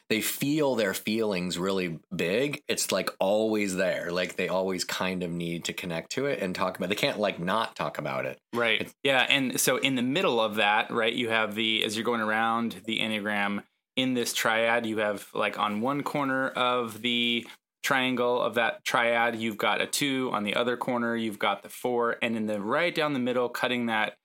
they 0.10 0.22
feel 0.22 0.76
their 0.76 0.94
feelings 0.94 1.58
really 1.58 1.98
big. 2.16 2.62
It's 2.68 2.92
like 2.92 3.10
always 3.20 3.76
there. 3.76 4.12
Like 4.12 4.36
they 4.36 4.48
always 4.48 4.84
kind 4.84 5.24
of 5.24 5.32
need 5.32 5.66
to 5.66 5.74
connect 5.74 6.12
to 6.12 6.28
it 6.28 6.40
and 6.40 6.54
talk 6.54 6.78
about. 6.78 6.90
They 6.90 6.96
can't 6.96 7.18
like 7.18 7.40
not 7.40 7.76
talk 7.76 7.98
about 7.98 8.28
it. 8.28 8.38
Right. 8.54 8.94
Yeah. 9.02 9.26
And 9.28 9.60
so 9.60 9.78
in 9.78 9.96
the 9.96 10.04
middle 10.04 10.40
of 10.40 10.56
that, 10.56 10.92
right, 10.92 11.12
you 11.14 11.30
have 11.30 11.56
the, 11.56 11.84
as 11.84 11.98
you're 11.98 12.06
going 12.06 12.22
around 12.22 12.82
the 12.86 13.00
Enneagram 13.00 13.64
in 13.96 14.14
this 14.14 14.34
triad, 14.34 14.86
you 14.86 14.98
have 14.98 15.28
like 15.34 15.58
on 15.60 15.82
one 15.82 16.04
corner 16.04 16.50
of 16.50 17.02
the 17.02 17.46
triangle 17.84 18.42
of 18.42 18.56
that 18.56 18.84
triad, 18.86 19.36
you've 19.36 19.58
got 19.58 19.82
a 19.82 19.86
two. 19.86 20.30
On 20.34 20.44
the 20.44 20.56
other 20.56 20.78
corner, 20.78 21.16
you've 21.16 21.40
got 21.40 21.62
the 21.62 21.70
four. 21.70 22.18
And 22.22 22.36
in 22.36 22.48
the 22.48 22.62
right 22.62 22.94
down 22.94 23.14
the 23.14 23.20
middle, 23.20 23.50
cutting 23.50 23.88
that 23.88 24.16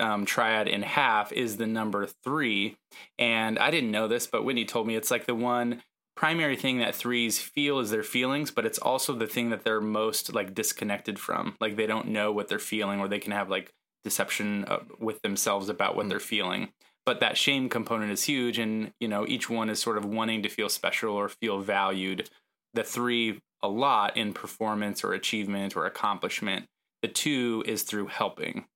um, 0.00 0.24
triad 0.24 0.68
in 0.68 0.82
half 0.82 1.32
is 1.32 1.56
the 1.56 1.66
number 1.66 2.06
three. 2.06 2.76
And 3.18 3.58
I 3.58 3.70
didn't 3.70 3.92
know 3.92 4.08
this, 4.08 4.26
but 4.26 4.44
Whitney 4.44 4.64
told 4.64 4.86
me 4.86 4.96
it's 4.96 5.10
like 5.10 5.26
the 5.26 5.34
one 5.34 5.82
primary 6.16 6.56
thing 6.56 6.78
that 6.78 6.94
threes 6.94 7.38
feel 7.38 7.78
is 7.78 7.90
their 7.90 8.02
feelings, 8.02 8.50
but 8.50 8.66
it's 8.66 8.78
also 8.78 9.14
the 9.14 9.26
thing 9.26 9.50
that 9.50 9.64
they're 9.64 9.80
most 9.80 10.32
like 10.34 10.54
disconnected 10.54 11.18
from. 11.18 11.56
Like 11.60 11.76
they 11.76 11.86
don't 11.86 12.08
know 12.08 12.32
what 12.32 12.48
they're 12.48 12.58
feeling, 12.58 13.00
or 13.00 13.08
they 13.08 13.18
can 13.18 13.32
have 13.32 13.48
like 13.48 13.72
deception 14.04 14.64
uh, 14.66 14.80
with 14.98 15.22
themselves 15.22 15.68
about 15.68 15.96
what 15.96 16.06
mm. 16.06 16.10
they're 16.10 16.20
feeling. 16.20 16.68
But 17.06 17.20
that 17.20 17.36
shame 17.36 17.68
component 17.68 18.10
is 18.12 18.24
huge, 18.24 18.58
and 18.58 18.92
you 18.98 19.08
know 19.08 19.26
each 19.26 19.50
one 19.50 19.68
is 19.68 19.80
sort 19.80 19.98
of 19.98 20.04
wanting 20.04 20.42
to 20.42 20.48
feel 20.48 20.68
special 20.68 21.14
or 21.14 21.28
feel 21.28 21.60
valued. 21.60 22.30
The 22.72 22.82
three 22.82 23.40
a 23.62 23.68
lot 23.68 24.16
in 24.16 24.34
performance 24.34 25.02
or 25.02 25.14
achievement 25.14 25.74
or 25.74 25.86
accomplishment. 25.86 26.66
The 27.02 27.08
two 27.08 27.64
is 27.66 27.82
through 27.82 28.08
helping. 28.08 28.66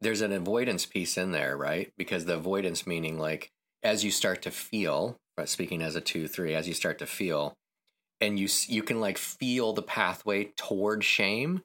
There's 0.00 0.22
an 0.22 0.32
avoidance 0.32 0.86
piece 0.86 1.18
in 1.18 1.32
there, 1.32 1.56
right? 1.56 1.92
Because 1.98 2.24
the 2.24 2.34
avoidance 2.34 2.86
meaning 2.86 3.18
like 3.18 3.50
as 3.82 4.04
you 4.04 4.10
start 4.10 4.42
to 4.42 4.50
feel, 4.50 5.18
uh, 5.36 5.44
speaking 5.44 5.82
as 5.82 5.96
a 5.96 6.00
two, 6.00 6.28
three, 6.28 6.54
as 6.54 6.66
you 6.66 6.74
start 6.74 6.98
to 6.98 7.06
feel, 7.06 7.54
and 8.20 8.38
you 8.38 8.48
you 8.66 8.82
can 8.82 9.00
like 9.00 9.18
feel 9.18 9.72
the 9.72 9.82
pathway 9.82 10.44
toward 10.56 11.04
shame. 11.04 11.62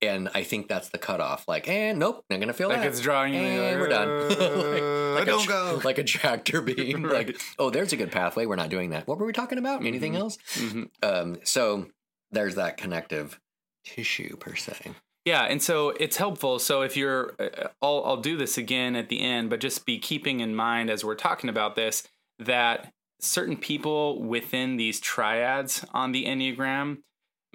And 0.00 0.28
I 0.32 0.44
think 0.44 0.68
that's 0.68 0.90
the 0.90 0.98
cutoff. 0.98 1.48
Like, 1.48 1.68
and 1.68 1.98
nope, 1.98 2.24
not 2.30 2.38
gonna 2.38 2.52
feel 2.52 2.68
like 2.68 2.78
that. 2.78 2.82
Like 2.84 2.90
it's 2.90 3.00
drawing 3.00 3.34
you. 3.34 3.40
And 3.40 3.80
we're 3.80 3.88
done. 3.88 4.28
like, 4.28 4.38
like 5.18 5.26
don't 5.26 5.44
a, 5.44 5.48
go. 5.48 5.80
Like 5.84 5.98
a 5.98 6.04
tractor 6.04 6.60
beam. 6.62 7.04
right. 7.04 7.26
Like, 7.28 7.40
oh, 7.58 7.70
there's 7.70 7.92
a 7.92 7.96
good 7.96 8.12
pathway. 8.12 8.46
We're 8.46 8.56
not 8.56 8.68
doing 8.70 8.90
that. 8.90 9.08
What 9.08 9.18
were 9.18 9.26
we 9.26 9.32
talking 9.32 9.58
about? 9.58 9.84
Anything 9.84 10.12
Mhm. 10.12 10.18
else? 10.18 10.38
Mm-hmm. 10.54 10.82
Um, 11.02 11.38
so 11.42 11.86
there's 12.30 12.54
that 12.54 12.76
connective 12.76 13.40
tissue 13.84 14.36
per 14.36 14.54
se. 14.54 14.92
Yeah, 15.24 15.42
and 15.42 15.60
so 15.62 15.90
it's 15.90 16.16
helpful. 16.16 16.58
So 16.58 16.82
if 16.82 16.96
you're, 16.96 17.34
uh, 17.38 17.68
I'll 17.82 18.02
I'll 18.06 18.16
do 18.20 18.36
this 18.36 18.56
again 18.56 18.94
at 18.96 19.08
the 19.08 19.20
end, 19.20 19.50
but 19.50 19.60
just 19.60 19.84
be 19.84 19.98
keeping 19.98 20.40
in 20.40 20.54
mind 20.54 20.90
as 20.90 21.04
we're 21.04 21.16
talking 21.16 21.50
about 21.50 21.74
this 21.74 22.02
that 22.38 22.92
certain 23.20 23.56
people 23.56 24.22
within 24.22 24.76
these 24.76 25.00
triads 25.00 25.84
on 25.92 26.12
the 26.12 26.24
enneagram 26.24 26.98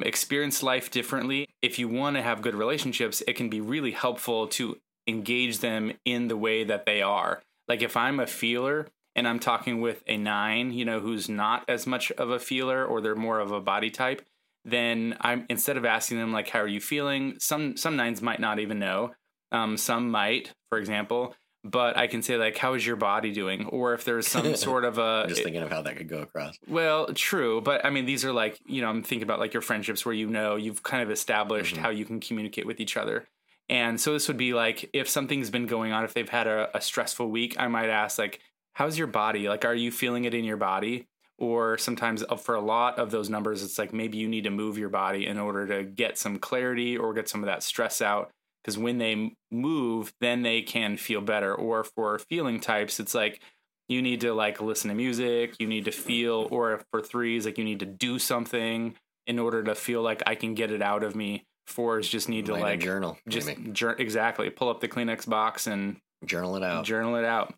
experience 0.05 0.63
life 0.63 0.91
differently. 0.91 1.47
If 1.61 1.79
you 1.79 1.87
want 1.87 2.15
to 2.15 2.21
have 2.21 2.41
good 2.41 2.55
relationships, 2.55 3.23
it 3.27 3.35
can 3.35 3.49
be 3.49 3.61
really 3.61 3.91
helpful 3.91 4.47
to 4.49 4.77
engage 5.07 5.59
them 5.59 5.93
in 6.05 6.27
the 6.27 6.37
way 6.37 6.63
that 6.63 6.85
they 6.85 7.01
are. 7.01 7.41
Like 7.67 7.81
if 7.81 7.97
I'm 7.97 8.19
a 8.19 8.27
feeler 8.27 8.87
and 9.15 9.27
I'm 9.27 9.39
talking 9.39 9.81
with 9.81 10.03
a 10.07 10.17
nine, 10.17 10.71
you 10.73 10.85
know, 10.85 10.99
who's 10.99 11.29
not 11.29 11.63
as 11.67 11.85
much 11.85 12.11
of 12.11 12.29
a 12.29 12.39
feeler 12.39 12.85
or 12.85 13.01
they're 13.01 13.15
more 13.15 13.39
of 13.39 13.51
a 13.51 13.61
body 13.61 13.89
type, 13.89 14.25
then 14.65 15.15
I'm 15.21 15.45
instead 15.49 15.77
of 15.77 15.85
asking 15.85 16.19
them 16.19 16.31
like 16.31 16.49
how 16.49 16.59
are 16.59 16.67
you 16.67 16.79
feeling, 16.79 17.35
some 17.39 17.75
some 17.77 17.95
nines 17.95 18.21
might 18.21 18.39
not 18.39 18.59
even 18.59 18.79
know. 18.79 19.13
Um, 19.51 19.77
some 19.77 20.09
might, 20.09 20.51
for 20.69 20.79
example, 20.79 21.35
but 21.63 21.95
I 21.97 22.07
can 22.07 22.21
say 22.21 22.37
like 22.37 22.57
how 22.57 22.73
is 22.73 22.85
your 22.85 22.95
body 22.95 23.31
doing, 23.31 23.65
or 23.67 23.93
if 23.93 24.03
there's 24.05 24.27
some 24.27 24.55
sort 24.67 24.85
of 24.85 24.97
a 24.97 25.23
I'm 25.23 25.29
just 25.29 25.43
thinking 25.43 25.61
of 25.61 25.69
how 25.71 25.81
that 25.81 25.95
could 25.97 26.09
go 26.09 26.21
across. 26.21 26.57
well, 26.67 27.07
true, 27.13 27.61
but 27.61 27.85
I 27.85 27.89
mean 27.89 28.05
these 28.05 28.25
are 28.25 28.33
like 28.33 28.59
you 28.65 28.81
know 28.81 28.89
I'm 28.89 29.03
thinking 29.03 29.23
about 29.23 29.39
like 29.39 29.53
your 29.53 29.61
friendships 29.61 30.05
where 30.05 30.13
you 30.15 30.27
know 30.27 30.55
you've 30.55 30.83
kind 30.83 31.03
of 31.03 31.09
established 31.11 31.75
Mhm. 31.75 31.79
how 31.79 31.89
you 31.89 32.05
can 32.05 32.19
communicate 32.19 32.65
with 32.65 32.79
each 32.79 32.97
other. 32.97 33.25
And 33.69 33.99
so 33.99 34.11
this 34.13 34.27
would 34.27 34.37
be 34.37 34.53
like 34.53 34.89
if 34.93 35.07
something's 35.07 35.49
been 35.49 35.67
going 35.67 35.93
on, 35.93 36.03
if 36.03 36.13
they've 36.13 36.27
had 36.27 36.47
a, 36.47 36.69
a 36.75 36.81
stressful 36.81 37.29
week, 37.29 37.55
I 37.57 37.67
might 37.69 37.89
ask 37.89 38.17
like, 38.19 38.41
"How's 38.73 38.97
your 38.97 39.07
body? 39.07 39.47
Like, 39.47 39.63
are 39.63 39.73
you 39.75 39.89
feeling 39.91 40.25
it 40.25 40.33
in 40.33 40.43
your 40.43 40.57
body?" 40.57 41.07
Or 41.39 41.77
sometimes 41.77 42.23
uh, 42.29 42.35
for 42.35 42.55
a 42.55 42.61
lot 42.61 42.99
of 42.99 43.09
those 43.09 43.29
numbers, 43.29 43.63
it's 43.63 43.79
like 43.79 43.93
maybe 43.93 44.17
you 44.17 44.27
need 44.27 44.43
to 44.43 44.49
move 44.51 44.77
your 44.77 44.89
body 44.89 45.25
in 45.25 45.39
order 45.39 45.65
to 45.67 45.83
get 45.83 46.17
some 46.17 46.37
clarity 46.39 46.97
or 46.97 47.13
get 47.13 47.27
some 47.29 47.41
of 47.41 47.47
that 47.47 47.63
stress 47.63 48.01
out. 48.01 48.31
Because 48.63 48.77
when 48.77 48.97
they 48.97 49.35
move, 49.51 50.13
then 50.21 50.41
they 50.41 50.61
can 50.61 50.95
feel 50.97 51.21
better. 51.21 51.53
Or 51.53 51.83
for 51.83 52.17
feeling 52.19 52.59
types, 52.59 52.99
it's 52.99 53.13
like 53.13 53.41
you 53.89 54.01
need 54.01 54.21
to 54.21 54.33
like 54.33 54.61
listen 54.61 54.89
to 54.89 54.95
music, 54.95 55.55
you 55.59 55.67
need 55.67 55.85
to 55.85 55.91
feel, 55.91 56.47
or 56.49 56.81
for 56.91 57.01
threes, 57.01 57.45
like 57.45 57.57
you 57.57 57.65
need 57.65 57.79
to 57.79 57.85
do 57.85 58.17
something 58.19 58.95
in 59.27 59.39
order 59.39 59.63
to 59.63 59.75
feel 59.75 60.01
like 60.01 60.23
I 60.25 60.35
can 60.35 60.53
get 60.53 60.71
it 60.71 60.81
out 60.81 61.03
of 61.03 61.15
me. 61.15 61.45
Fours 61.67 62.07
just 62.09 62.27
need 62.27 62.45
to 62.47 62.53
Write 62.53 62.61
like 62.61 62.79
journal. 62.81 63.17
just 63.27 63.49
jour- 63.71 63.95
exactly 63.97 64.49
pull 64.49 64.69
up 64.69 64.81
the 64.81 64.87
Kleenex 64.89 65.27
box 65.27 65.65
and 65.67 65.97
journal 66.25 66.55
it 66.57 66.63
out. 66.63 66.83
journal 66.85 67.15
it 67.15 67.23
out. 67.25 67.53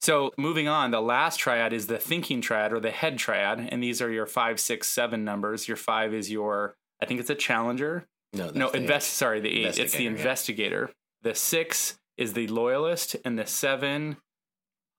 So 0.00 0.32
moving 0.38 0.66
on, 0.66 0.90
the 0.92 1.00
last 1.02 1.38
triad 1.38 1.74
is 1.74 1.86
the 1.86 1.98
thinking 1.98 2.40
triad 2.40 2.72
or 2.72 2.80
the 2.80 2.90
head 2.90 3.18
triad, 3.18 3.68
and 3.70 3.82
these 3.82 4.00
are 4.00 4.10
your 4.10 4.24
five, 4.26 4.58
six, 4.58 4.88
seven 4.88 5.24
numbers. 5.24 5.68
Your 5.68 5.76
five 5.76 6.14
is 6.14 6.30
your, 6.30 6.74
I 7.02 7.06
think 7.06 7.20
it's 7.20 7.28
a 7.28 7.34
challenger. 7.34 8.06
No, 8.32 8.50
no, 8.54 8.70
invest. 8.70 9.14
Sorry, 9.14 9.40
the 9.40 9.64
eight. 9.64 9.78
It's 9.78 9.94
the 9.94 10.06
Investigator, 10.06 10.86
yeah. 10.88 10.94
The 11.22 11.34
six 11.34 11.98
is 12.16 12.32
the 12.32 12.46
loyalist, 12.48 13.16
and 13.24 13.38
the 13.38 13.46
seven. 13.46 14.16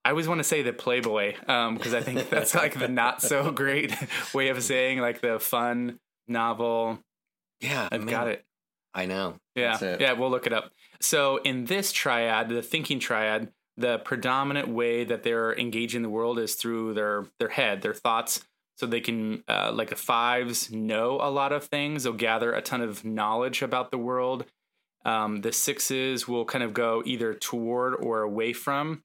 I 0.04 0.10
always 0.10 0.26
want 0.26 0.40
to 0.40 0.44
say 0.44 0.62
the 0.62 0.72
playboy 0.72 1.34
um, 1.46 1.76
because 1.76 1.94
I 1.94 2.00
think 2.00 2.28
that's 2.30 2.54
like 2.54 2.78
the 2.78 2.88
not 2.88 3.22
so 3.22 3.50
great 3.52 3.94
way 4.34 4.48
of 4.48 4.62
saying 4.62 4.98
like 4.98 5.20
the 5.20 5.38
fun 5.38 6.00
novel. 6.28 6.98
Yeah, 7.60 7.88
I've 7.90 8.00
man, 8.04 8.10
got 8.10 8.28
it. 8.28 8.44
I 8.94 9.06
know. 9.06 9.36
Yeah, 9.54 9.96
yeah, 10.00 10.12
we'll 10.12 10.30
look 10.30 10.46
it 10.46 10.52
up. 10.52 10.72
So 11.00 11.38
in 11.38 11.64
this 11.64 11.92
triad, 11.92 12.48
the 12.48 12.62
thinking 12.62 12.98
triad, 13.00 13.52
the 13.76 13.98
predominant 13.98 14.68
way 14.68 15.04
that 15.04 15.22
they're 15.22 15.56
engaging 15.58 16.02
the 16.02 16.10
world 16.10 16.38
is 16.38 16.54
through 16.54 16.94
their 16.94 17.26
their 17.38 17.48
head, 17.48 17.82
their 17.82 17.94
thoughts. 17.94 18.44
So 18.76 18.86
they 18.86 19.00
can, 19.00 19.44
uh, 19.48 19.72
like 19.74 19.90
the 19.90 19.96
fives, 19.96 20.70
know 20.70 21.18
a 21.20 21.30
lot 21.30 21.52
of 21.52 21.64
things. 21.64 22.04
They'll 22.04 22.14
gather 22.14 22.52
a 22.52 22.62
ton 22.62 22.80
of 22.80 23.04
knowledge 23.04 23.62
about 23.62 23.90
the 23.90 23.98
world. 23.98 24.46
Um, 25.04 25.40
the 25.42 25.52
sixes 25.52 26.26
will 26.26 26.44
kind 26.44 26.64
of 26.64 26.74
go 26.74 27.02
either 27.04 27.34
toward 27.34 27.94
or 27.94 28.22
away 28.22 28.52
from. 28.52 29.02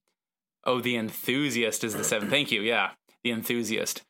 Oh, 0.64 0.80
the 0.82 0.96
enthusiast 0.96 1.84
is 1.84 1.94
the 1.94 2.04
seven. 2.04 2.30
Thank 2.30 2.52
you. 2.52 2.62
Yeah, 2.62 2.92
the 3.24 3.32
enthusiast. 3.32 4.04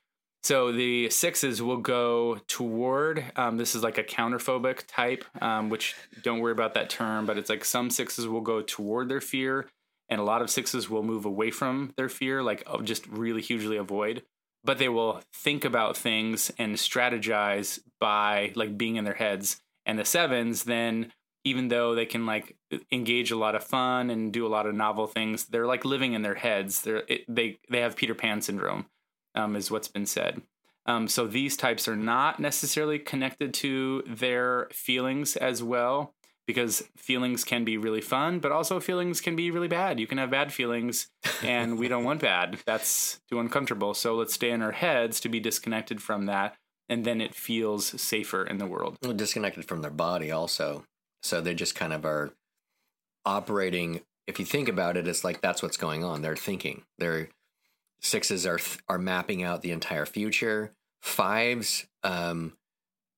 So 0.44 0.72
the 0.72 1.10
sixes 1.10 1.62
will 1.62 1.78
go 1.78 2.40
toward. 2.48 3.26
Um, 3.36 3.58
this 3.58 3.76
is 3.76 3.84
like 3.84 3.98
a 3.98 4.04
counterphobic 4.04 4.84
type, 4.88 5.26
um, 5.42 5.70
which 5.70 5.96
don't 6.24 6.40
worry 6.40 6.54
about 6.54 6.74
that 6.76 6.90
term, 6.90 7.26
but 7.26 7.38
it's 7.38 7.50
like 7.50 7.66
some 7.66 7.90
sixes 7.90 8.28
will 8.28 8.42
go 8.42 8.62
toward 8.62 9.10
their 9.10 9.20
fear, 9.20 9.68
and 10.08 10.22
a 10.22 10.24
lot 10.24 10.42
of 10.42 10.50
sixes 10.50 10.90
will 10.90 11.04
move 11.04 11.26
away 11.26 11.52
from 11.52 11.94
their 11.98 12.08
fear, 12.08 12.44
like 12.44 12.64
oh, 12.66 12.82
just 12.82 13.08
really 13.08 13.42
hugely 13.42 13.78
avoid. 13.78 14.24
But 14.68 14.78
they 14.78 14.90
will 14.90 15.22
think 15.34 15.64
about 15.64 15.96
things 15.96 16.52
and 16.60 16.76
strategize 16.76 17.80
by 18.02 18.52
like 18.56 18.78
being 18.78 18.98
in 18.98 19.06
their 19.06 19.14
heads. 19.14 19.62
And 19.86 19.98
the 19.98 20.04
sevens, 20.04 20.66
then, 20.66 21.14
even 21.46 21.70
though 21.70 21.96
they 21.96 22.06
can 22.06 22.26
like 22.26 22.58
engage 22.92 23.32
a 23.32 23.38
lot 23.38 23.56
of 23.56 23.64
fun 23.64 24.10
and 24.10 24.34
do 24.34 24.46
a 24.46 24.50
lot 24.50 24.66
of 24.66 24.76
novel 24.76 25.08
things, 25.08 25.46
they're 25.46 25.66
like 25.66 25.86
living 25.86 26.12
in 26.12 26.22
their 26.22 26.36
heads. 26.36 26.82
They're 26.82 27.04
it, 27.08 27.22
they 27.30 27.60
they 27.70 27.80
have 27.80 27.96
Peter 27.96 28.14
Pan 28.14 28.42
syndrome 28.42 28.88
um, 29.34 29.56
is 29.56 29.72
what's 29.72 29.88
been 29.88 30.06
said. 30.06 30.42
Um, 30.86 31.08
so 31.08 31.28
these 31.28 31.56
types 31.56 31.88
are 31.88 31.96
not 31.96 32.40
necessarily 32.40 33.00
connected 33.00 33.54
to 33.56 34.04
their 34.08 34.68
feelings 34.72 35.36
as 35.36 35.62
well, 35.62 36.14
because 36.48 36.82
feelings 36.96 37.44
can 37.44 37.66
be 37.66 37.78
really 37.78 38.02
fun, 38.02 38.40
but 38.40 38.54
also 38.54 38.80
feelings 38.80 39.20
can 39.20 39.36
be 39.36 39.52
really 39.52 39.68
bad. 39.68 40.00
You 40.00 40.08
can 40.08 40.18
have 40.18 40.32
bad 40.32 40.54
feelings, 40.54 41.10
and 41.44 41.78
we 41.78 41.90
don't 41.90 42.06
want 42.06 42.22
bad. 42.22 42.58
That's 42.66 43.20
too 43.30 43.40
uncomfortable. 43.40 43.94
So 43.94 44.16
let's 44.16 44.34
stay 44.34 44.50
in 44.50 44.62
our 44.62 44.72
heads 44.72 45.20
to 45.20 45.30
be 45.30 45.42
disconnected 45.42 46.02
from 46.02 46.26
that, 46.26 46.56
and 46.88 47.04
then 47.04 47.20
it 47.20 47.36
feels 47.36 48.02
safer 48.02 48.46
in 48.46 48.58
the 48.58 48.66
world. 48.66 48.96
Well, 49.04 49.14
disconnected 49.14 49.66
from 49.66 49.82
their 49.82 49.92
body 49.92 50.32
also. 50.32 50.86
So 51.22 51.42
they 51.42 51.54
just 51.54 51.76
kind 51.76 51.92
of 51.92 52.06
are 52.06 52.32
operating. 53.26 54.02
If 54.26 54.40
you 54.40 54.46
think 54.46 54.70
about 54.70 54.96
it, 54.96 55.08
it's 55.08 55.26
like 55.26 55.42
that's 55.42 55.62
what's 55.62 55.78
going 55.78 56.04
on. 56.04 56.22
They're 56.22 56.36
thinking. 56.38 56.84
They're 56.98 57.30
sixes 58.00 58.46
are 58.46 58.60
are 58.88 59.00
mapping 59.00 59.44
out 59.44 59.62
the 59.62 59.72
entire 59.72 60.06
future. 60.06 60.72
Fives 61.02 61.88
um, 62.04 62.54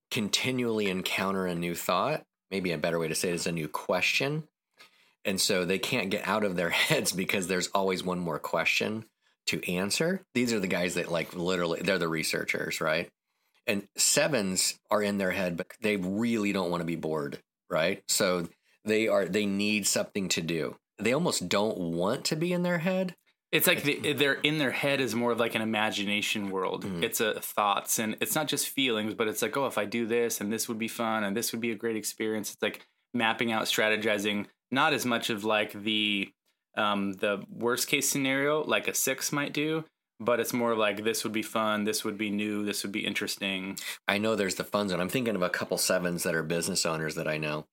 continually 0.09 0.89
encounter 0.89 1.45
a 1.45 1.53
new 1.53 1.75
thought. 1.75 2.23
Maybe 2.51 2.71
a 2.71 2.77
better 2.77 2.99
way 2.99 3.07
to 3.07 3.15
say 3.15 3.29
it 3.29 3.35
is 3.35 3.47
a 3.47 3.51
new 3.51 3.67
question. 3.67 4.47
And 5.25 5.39
so 5.39 5.65
they 5.65 5.79
can't 5.79 6.09
get 6.09 6.27
out 6.27 6.43
of 6.43 6.55
their 6.55 6.69
heads 6.87 7.11
because 7.11 7.47
there's 7.47 7.67
always 7.67 8.03
one 8.03 8.19
more 8.19 8.39
question 8.39 9.05
to 9.47 9.71
answer. 9.71 10.21
These 10.33 10.53
are 10.53 10.59
the 10.59 10.67
guys 10.67 10.95
that 10.95 11.11
like 11.11 11.35
literally 11.35 11.81
they're 11.81 11.97
the 11.97 12.07
researchers, 12.07 12.81
right? 12.81 13.09
And 13.67 13.87
sevens 13.97 14.79
are 14.89 15.01
in 15.01 15.17
their 15.17 15.31
head, 15.31 15.57
but 15.57 15.67
they 15.81 15.97
really 15.97 16.53
don't 16.53 16.71
want 16.71 16.81
to 16.81 16.85
be 16.85 16.95
bored, 16.95 17.39
right? 17.69 18.03
So 18.07 18.47
they 18.85 19.07
are 19.07 19.25
they 19.25 19.45
need 19.45 19.87
something 19.87 20.29
to 20.29 20.41
do. 20.41 20.77
They 20.97 21.13
almost 21.13 21.49
don't 21.49 21.77
want 21.77 22.25
to 22.25 22.35
be 22.35 22.53
in 22.53 22.63
their 22.63 22.79
head. 22.79 23.15
It's 23.51 23.65
like 23.65 23.81
the, 23.81 24.13
they're 24.13 24.33
in 24.33 24.59
their 24.59 24.71
head 24.71 25.01
is 25.01 25.15
more 25.15 25.31
of 25.31 25.39
like 25.39 25.55
an 25.55 25.61
imagination 25.61 26.51
world. 26.51 26.85
Mhm. 26.85 27.03
It's 27.03 27.19
a 27.19 27.39
thoughts, 27.39 27.97
and 27.97 28.15
it's 28.21 28.35
not 28.35 28.47
just 28.47 28.69
feelings, 28.69 29.15
but 29.15 29.27
it's 29.27 29.41
like, 29.41 29.57
oh, 29.57 29.65
if 29.65 29.77
I 29.77 29.85
do 29.85 30.05
this, 30.05 30.39
and 30.39 30.53
this 30.53 30.67
would 30.69 30.77
be 30.77 30.87
fun, 30.87 31.23
and 31.23 31.35
this 31.35 31.51
would 31.51 31.61
be 31.61 31.71
a 31.71 31.75
great 31.75 31.95
experience. 31.95 32.53
It's 32.53 32.61
like 32.61 32.85
mapping 33.13 33.51
out, 33.51 33.63
strategizing. 33.63 34.45
Not 34.71 34.93
as 34.93 35.03
much 35.05 35.31
of 35.31 35.43
like 35.43 35.71
the 35.73 36.29
um, 36.77 37.13
the 37.13 37.43
worst 37.51 37.87
case 37.87 38.07
scenario, 38.07 38.63
like 38.63 38.87
a 38.87 38.93
six 38.93 39.31
might 39.31 39.51
do, 39.51 39.83
but 40.19 40.39
it's 40.39 40.53
more 40.53 40.75
like 40.75 41.03
this 41.03 41.23
would 41.23 41.33
be 41.33 41.41
fun, 41.41 41.83
this 41.85 42.05
would 42.05 42.17
be 42.17 42.29
new, 42.29 42.63
this 42.63 42.83
would 42.83 42.91
be 42.91 43.05
interesting. 43.05 43.77
I 44.07 44.19
know 44.19 44.35
there's 44.35 44.55
the 44.55 44.63
fun 44.63 44.89
zone. 44.89 45.01
I'm 45.01 45.09
thinking 45.09 45.35
of 45.35 45.41
a 45.41 45.49
couple 45.49 45.77
sevens 45.79 46.23
that 46.23 46.35
are 46.35 46.43
business 46.43 46.85
owners 46.85 47.15
that 47.15 47.27
I 47.27 47.37
know. 47.37 47.65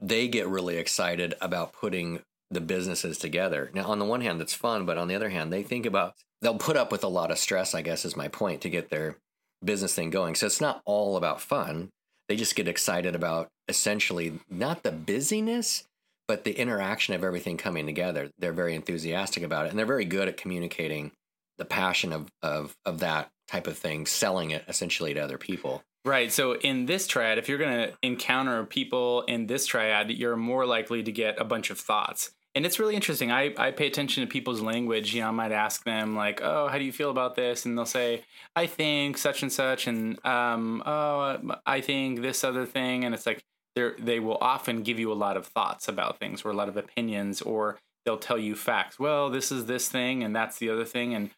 They 0.00 0.28
get 0.28 0.46
really 0.46 0.76
excited 0.76 1.34
about 1.40 1.72
putting 1.72 2.20
the 2.50 2.60
businesses 2.60 3.18
together. 3.18 3.70
Now, 3.74 3.86
on 3.86 3.98
the 3.98 4.04
one 4.04 4.20
hand, 4.20 4.40
that's 4.40 4.54
fun, 4.54 4.86
but 4.86 4.98
on 4.98 5.08
the 5.08 5.14
other 5.14 5.30
hand, 5.30 5.52
they 5.52 5.62
think 5.62 5.86
about 5.86 6.14
they'll 6.40 6.58
put 6.58 6.76
up 6.76 6.92
with 6.92 7.04
a 7.04 7.08
lot 7.08 7.30
of 7.30 7.38
stress. 7.38 7.74
I 7.74 7.82
guess 7.82 8.04
is 8.04 8.16
my 8.16 8.28
point 8.28 8.60
to 8.62 8.70
get 8.70 8.90
their 8.90 9.16
business 9.64 9.94
thing 9.94 10.10
going. 10.10 10.34
So 10.34 10.46
it's 10.46 10.60
not 10.60 10.82
all 10.84 11.16
about 11.16 11.40
fun. 11.40 11.90
They 12.28 12.36
just 12.36 12.56
get 12.56 12.68
excited 12.68 13.14
about 13.14 13.48
essentially 13.68 14.40
not 14.50 14.82
the 14.82 14.92
busyness, 14.92 15.84
but 16.26 16.44
the 16.44 16.58
interaction 16.58 17.14
of 17.14 17.24
everything 17.24 17.56
coming 17.56 17.86
together. 17.86 18.30
They're 18.38 18.52
very 18.52 18.74
enthusiastic 18.74 19.42
about 19.42 19.66
it, 19.66 19.70
and 19.70 19.78
they're 19.78 19.86
very 19.86 20.04
good 20.04 20.28
at 20.28 20.36
communicating 20.36 21.12
the 21.58 21.64
passion 21.64 22.12
of 22.12 22.30
of 22.42 22.76
of 22.84 23.00
that 23.00 23.30
type 23.48 23.66
of 23.66 23.78
thing, 23.78 24.06
selling 24.06 24.50
it 24.50 24.64
essentially 24.68 25.14
to 25.14 25.20
other 25.20 25.38
people. 25.38 25.82
Right. 26.04 26.30
So 26.30 26.56
in 26.56 26.84
this 26.84 27.06
triad, 27.06 27.38
if 27.38 27.48
you're 27.48 27.58
going 27.58 27.88
to 27.88 27.94
encounter 28.02 28.64
people 28.64 29.22
in 29.22 29.46
this 29.46 29.64
triad, 29.64 30.10
you're 30.10 30.36
more 30.36 30.66
likely 30.66 31.02
to 31.02 31.10
get 31.10 31.40
a 31.40 31.44
bunch 31.44 31.70
of 31.70 31.78
thoughts. 31.80 32.32
And 32.54 32.66
it's 32.66 32.78
really 32.78 32.94
interesting. 32.94 33.32
I, 33.32 33.54
I 33.56 33.70
pay 33.70 33.86
attention 33.86 34.22
to 34.22 34.30
people's 34.30 34.60
language. 34.60 35.14
You 35.14 35.22
know, 35.22 35.28
I 35.28 35.32
might 35.32 35.50
ask 35.50 35.82
them 35.84 36.14
like, 36.14 36.40
"Oh, 36.42 36.68
how 36.68 36.78
do 36.78 36.84
you 36.84 36.92
feel 36.92 37.10
about 37.10 37.34
this?" 37.34 37.64
And 37.66 37.76
they'll 37.76 37.84
say, 37.86 38.22
"I 38.54 38.66
think 38.66 39.18
such 39.18 39.42
and 39.42 39.52
such," 39.52 39.88
and 39.88 40.24
um, 40.24 40.80
"Oh, 40.86 41.58
I 41.66 41.80
think 41.80 42.20
this 42.22 42.44
other 42.44 42.64
thing." 42.64 43.04
And 43.04 43.12
it's 43.12 43.26
like 43.26 43.42
they 43.74 43.90
they 43.98 44.20
will 44.20 44.38
often 44.40 44.82
give 44.84 45.00
you 45.00 45.10
a 45.12 45.14
lot 45.14 45.36
of 45.36 45.46
thoughts 45.46 45.88
about 45.88 46.20
things 46.20 46.44
or 46.44 46.50
a 46.50 46.54
lot 46.54 46.68
of 46.68 46.76
opinions, 46.76 47.42
or 47.42 47.78
they'll 48.04 48.18
tell 48.18 48.38
you 48.38 48.54
facts. 48.54 49.00
Well, 49.00 49.30
this 49.30 49.50
is 49.50 49.66
this 49.66 49.88
thing, 49.88 50.22
and 50.22 50.36
that's 50.36 50.58
the 50.58 50.70
other 50.70 50.84
thing, 50.84 51.12
and 51.14 51.30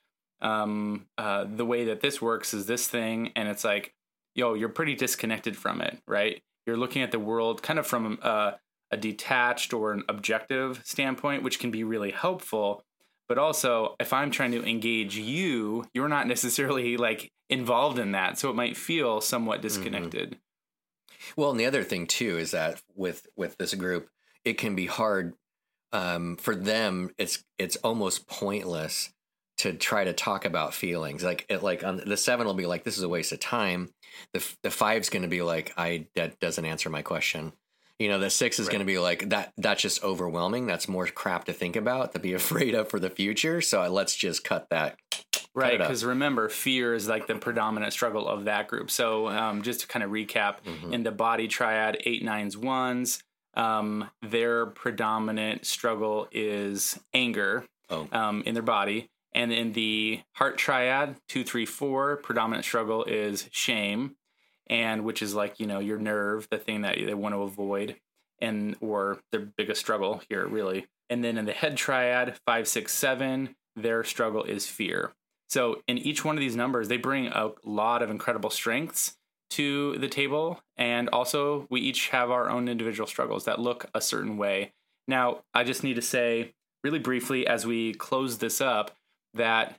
um, 0.42 1.06
uh, 1.16 1.44
the 1.44 1.64
way 1.64 1.84
that 1.84 2.02
this 2.02 2.20
works 2.20 2.52
is 2.52 2.66
this 2.66 2.88
thing, 2.88 3.32
and 3.36 3.48
it's 3.48 3.64
like, 3.64 3.94
yo, 4.36 4.54
you're 4.54 4.68
pretty 4.68 4.94
disconnected 4.94 5.56
from 5.56 5.80
it, 5.80 5.98
right? 6.06 6.42
You're 6.66 6.76
looking 6.76 7.02
at 7.02 7.10
the 7.10 7.18
world 7.18 7.62
kind 7.62 7.78
of 7.78 7.86
from 7.86 8.18
uh, 8.22 8.52
a 8.90 8.96
detached 8.96 9.72
or 9.72 9.92
an 9.92 10.04
objective 10.08 10.80
standpoint, 10.84 11.42
which 11.42 11.58
can 11.58 11.70
be 11.70 11.84
really 11.84 12.12
helpful. 12.12 12.84
But 13.28 13.38
also, 13.38 13.96
if 13.98 14.12
I'm 14.12 14.30
trying 14.30 14.52
to 14.52 14.64
engage 14.64 15.16
you, 15.16 15.84
you're 15.94 16.08
not 16.08 16.28
necessarily 16.28 16.96
like 16.96 17.32
involved 17.50 17.98
in 17.98 18.12
that, 18.12 18.38
so 18.38 18.50
it 18.50 18.56
might 18.56 18.76
feel 18.76 19.20
somewhat 19.20 19.56
mm-hmm. 19.56 19.62
disconnected. 19.62 20.30
Mm-hmm. 20.30 21.40
Well, 21.40 21.50
and 21.50 21.58
the 21.58 21.66
other 21.66 21.82
thing 21.82 22.06
too 22.06 22.38
is 22.38 22.52
that 22.52 22.80
with 22.94 23.26
with 23.36 23.56
this 23.56 23.74
group, 23.74 24.08
it 24.44 24.58
can 24.58 24.76
be 24.76 24.86
hard 24.86 25.34
um, 25.92 26.36
for 26.36 26.54
them. 26.54 27.10
It's 27.18 27.42
it's 27.58 27.76
almost 27.76 28.28
pointless 28.28 29.10
to 29.58 29.72
try 29.72 30.04
to 30.04 30.12
talk 30.12 30.44
about 30.44 30.74
feelings. 30.74 31.24
Like 31.24 31.46
it, 31.48 31.62
like 31.62 31.84
on 31.84 32.02
the 32.04 32.16
seven 32.16 32.46
will 32.46 32.54
be 32.54 32.66
like, 32.66 32.84
this 32.84 32.96
is 32.96 33.02
a 33.02 33.08
waste 33.08 33.32
of 33.32 33.40
time. 33.40 33.90
The 34.32 34.46
the 34.62 34.70
five's 34.70 35.10
going 35.10 35.22
to 35.22 35.28
be 35.28 35.42
like, 35.42 35.72
I 35.76 36.06
that 36.14 36.38
doesn't 36.40 36.64
answer 36.64 36.90
my 36.90 37.02
question. 37.02 37.52
You 37.98 38.08
know, 38.08 38.18
the 38.18 38.28
six 38.28 38.58
is 38.58 38.66
right. 38.66 38.72
going 38.72 38.80
to 38.80 38.86
be 38.86 38.98
like 38.98 39.30
that. 39.30 39.52
That's 39.56 39.80
just 39.80 40.04
overwhelming. 40.04 40.66
That's 40.66 40.86
more 40.86 41.06
crap 41.06 41.44
to 41.44 41.54
think 41.54 41.76
about, 41.76 42.12
to 42.12 42.18
be 42.18 42.32
afraid 42.34 42.74
of 42.74 42.90
for 42.90 43.00
the 43.00 43.10
future. 43.10 43.60
So 43.60 43.86
let's 43.90 44.14
just 44.14 44.44
cut 44.44 44.68
that. 44.70 44.98
Right, 45.54 45.78
because 45.78 46.04
remember, 46.04 46.50
fear 46.50 46.92
is 46.92 47.08
like 47.08 47.26
the 47.26 47.34
predominant 47.36 47.94
struggle 47.94 48.28
of 48.28 48.44
that 48.44 48.68
group. 48.68 48.90
So, 48.90 49.28
um, 49.28 49.62
just 49.62 49.80
to 49.80 49.86
kind 49.86 50.02
of 50.02 50.10
recap, 50.10 50.56
mm-hmm. 50.62 50.92
in 50.92 51.02
the 51.02 51.10
body 51.10 51.48
triad, 51.48 51.96
eight 52.04 52.22
nines 52.22 52.58
ones, 52.58 53.22
um, 53.54 54.10
their 54.20 54.66
predominant 54.66 55.64
struggle 55.64 56.28
is 56.30 57.00
anger 57.14 57.64
oh. 57.88 58.06
um, 58.12 58.42
in 58.44 58.52
their 58.52 58.62
body. 58.62 59.08
And 59.36 59.52
in 59.52 59.74
the 59.74 60.22
heart 60.32 60.56
triad, 60.56 61.16
two, 61.28 61.44
three, 61.44 61.66
four, 61.66 62.16
predominant 62.16 62.64
struggle 62.64 63.04
is 63.04 63.50
shame, 63.52 64.16
and 64.66 65.04
which 65.04 65.20
is 65.20 65.34
like, 65.34 65.60
you 65.60 65.66
know, 65.66 65.78
your 65.78 65.98
nerve, 65.98 66.48
the 66.50 66.56
thing 66.56 66.80
that 66.80 66.96
they 66.96 67.12
want 67.12 67.34
to 67.34 67.42
avoid, 67.42 67.96
and 68.40 68.76
or 68.80 69.20
their 69.32 69.42
biggest 69.42 69.82
struggle 69.82 70.22
here, 70.30 70.46
really. 70.46 70.86
And 71.10 71.22
then 71.22 71.36
in 71.36 71.44
the 71.44 71.52
head 71.52 71.76
triad, 71.76 72.38
five, 72.46 72.66
six, 72.66 72.94
seven, 72.94 73.56
their 73.76 74.02
struggle 74.04 74.42
is 74.42 74.66
fear. 74.66 75.12
So 75.50 75.82
in 75.86 75.98
each 75.98 76.24
one 76.24 76.36
of 76.36 76.40
these 76.40 76.56
numbers, 76.56 76.88
they 76.88 76.96
bring 76.96 77.26
a 77.26 77.50
lot 77.62 78.02
of 78.02 78.08
incredible 78.08 78.50
strengths 78.50 79.18
to 79.50 79.98
the 79.98 80.08
table. 80.08 80.62
And 80.78 81.10
also, 81.10 81.66
we 81.68 81.82
each 81.82 82.08
have 82.08 82.30
our 82.30 82.48
own 82.48 82.68
individual 82.68 83.06
struggles 83.06 83.44
that 83.44 83.60
look 83.60 83.84
a 83.94 84.00
certain 84.00 84.38
way. 84.38 84.72
Now, 85.06 85.42
I 85.52 85.62
just 85.62 85.84
need 85.84 85.96
to 85.96 86.02
say 86.02 86.54
really 86.82 86.98
briefly 86.98 87.46
as 87.46 87.66
we 87.66 87.92
close 87.92 88.38
this 88.38 88.62
up 88.62 88.92
that 89.36 89.78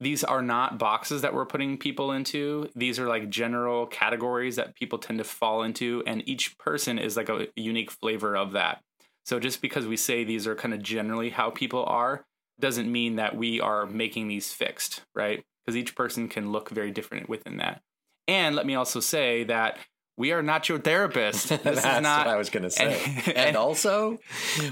these 0.00 0.22
are 0.22 0.42
not 0.42 0.78
boxes 0.78 1.22
that 1.22 1.34
we're 1.34 1.46
putting 1.46 1.76
people 1.76 2.12
into. 2.12 2.68
These 2.76 2.98
are 2.98 3.08
like 3.08 3.30
general 3.30 3.86
categories 3.86 4.56
that 4.56 4.76
people 4.76 4.98
tend 4.98 5.18
to 5.18 5.24
fall 5.24 5.62
into, 5.62 6.02
and 6.06 6.26
each 6.28 6.56
person 6.58 6.98
is 6.98 7.16
like 7.16 7.28
a 7.28 7.48
unique 7.56 7.90
flavor 7.90 8.36
of 8.36 8.52
that. 8.52 8.82
So 9.26 9.40
just 9.40 9.60
because 9.60 9.86
we 9.86 9.96
say 9.96 10.24
these 10.24 10.46
are 10.46 10.54
kind 10.54 10.72
of 10.72 10.82
generally 10.82 11.30
how 11.30 11.50
people 11.50 11.84
are, 11.84 12.24
doesn't 12.60 12.90
mean 12.90 13.16
that 13.16 13.36
we 13.36 13.60
are 13.60 13.86
making 13.86 14.28
these 14.28 14.52
fixed, 14.52 15.02
right? 15.14 15.44
Because 15.64 15.76
each 15.76 15.94
person 15.94 16.28
can 16.28 16.52
look 16.52 16.70
very 16.70 16.90
different 16.90 17.28
within 17.28 17.58
that. 17.58 17.82
And 18.26 18.56
let 18.56 18.66
me 18.66 18.74
also 18.74 19.00
say 19.00 19.44
that 19.44 19.78
we 20.16 20.32
are 20.32 20.42
not 20.42 20.68
your 20.68 20.78
therapist. 20.78 21.48
This 21.48 21.60
That's 21.62 21.98
is 21.98 22.02
not, 22.02 22.26
what 22.26 22.34
I 22.34 22.38
was 22.38 22.50
going 22.50 22.62
to 22.64 22.70
say. 22.70 23.00
And, 23.26 23.36
and 23.36 23.56
also, 23.56 24.18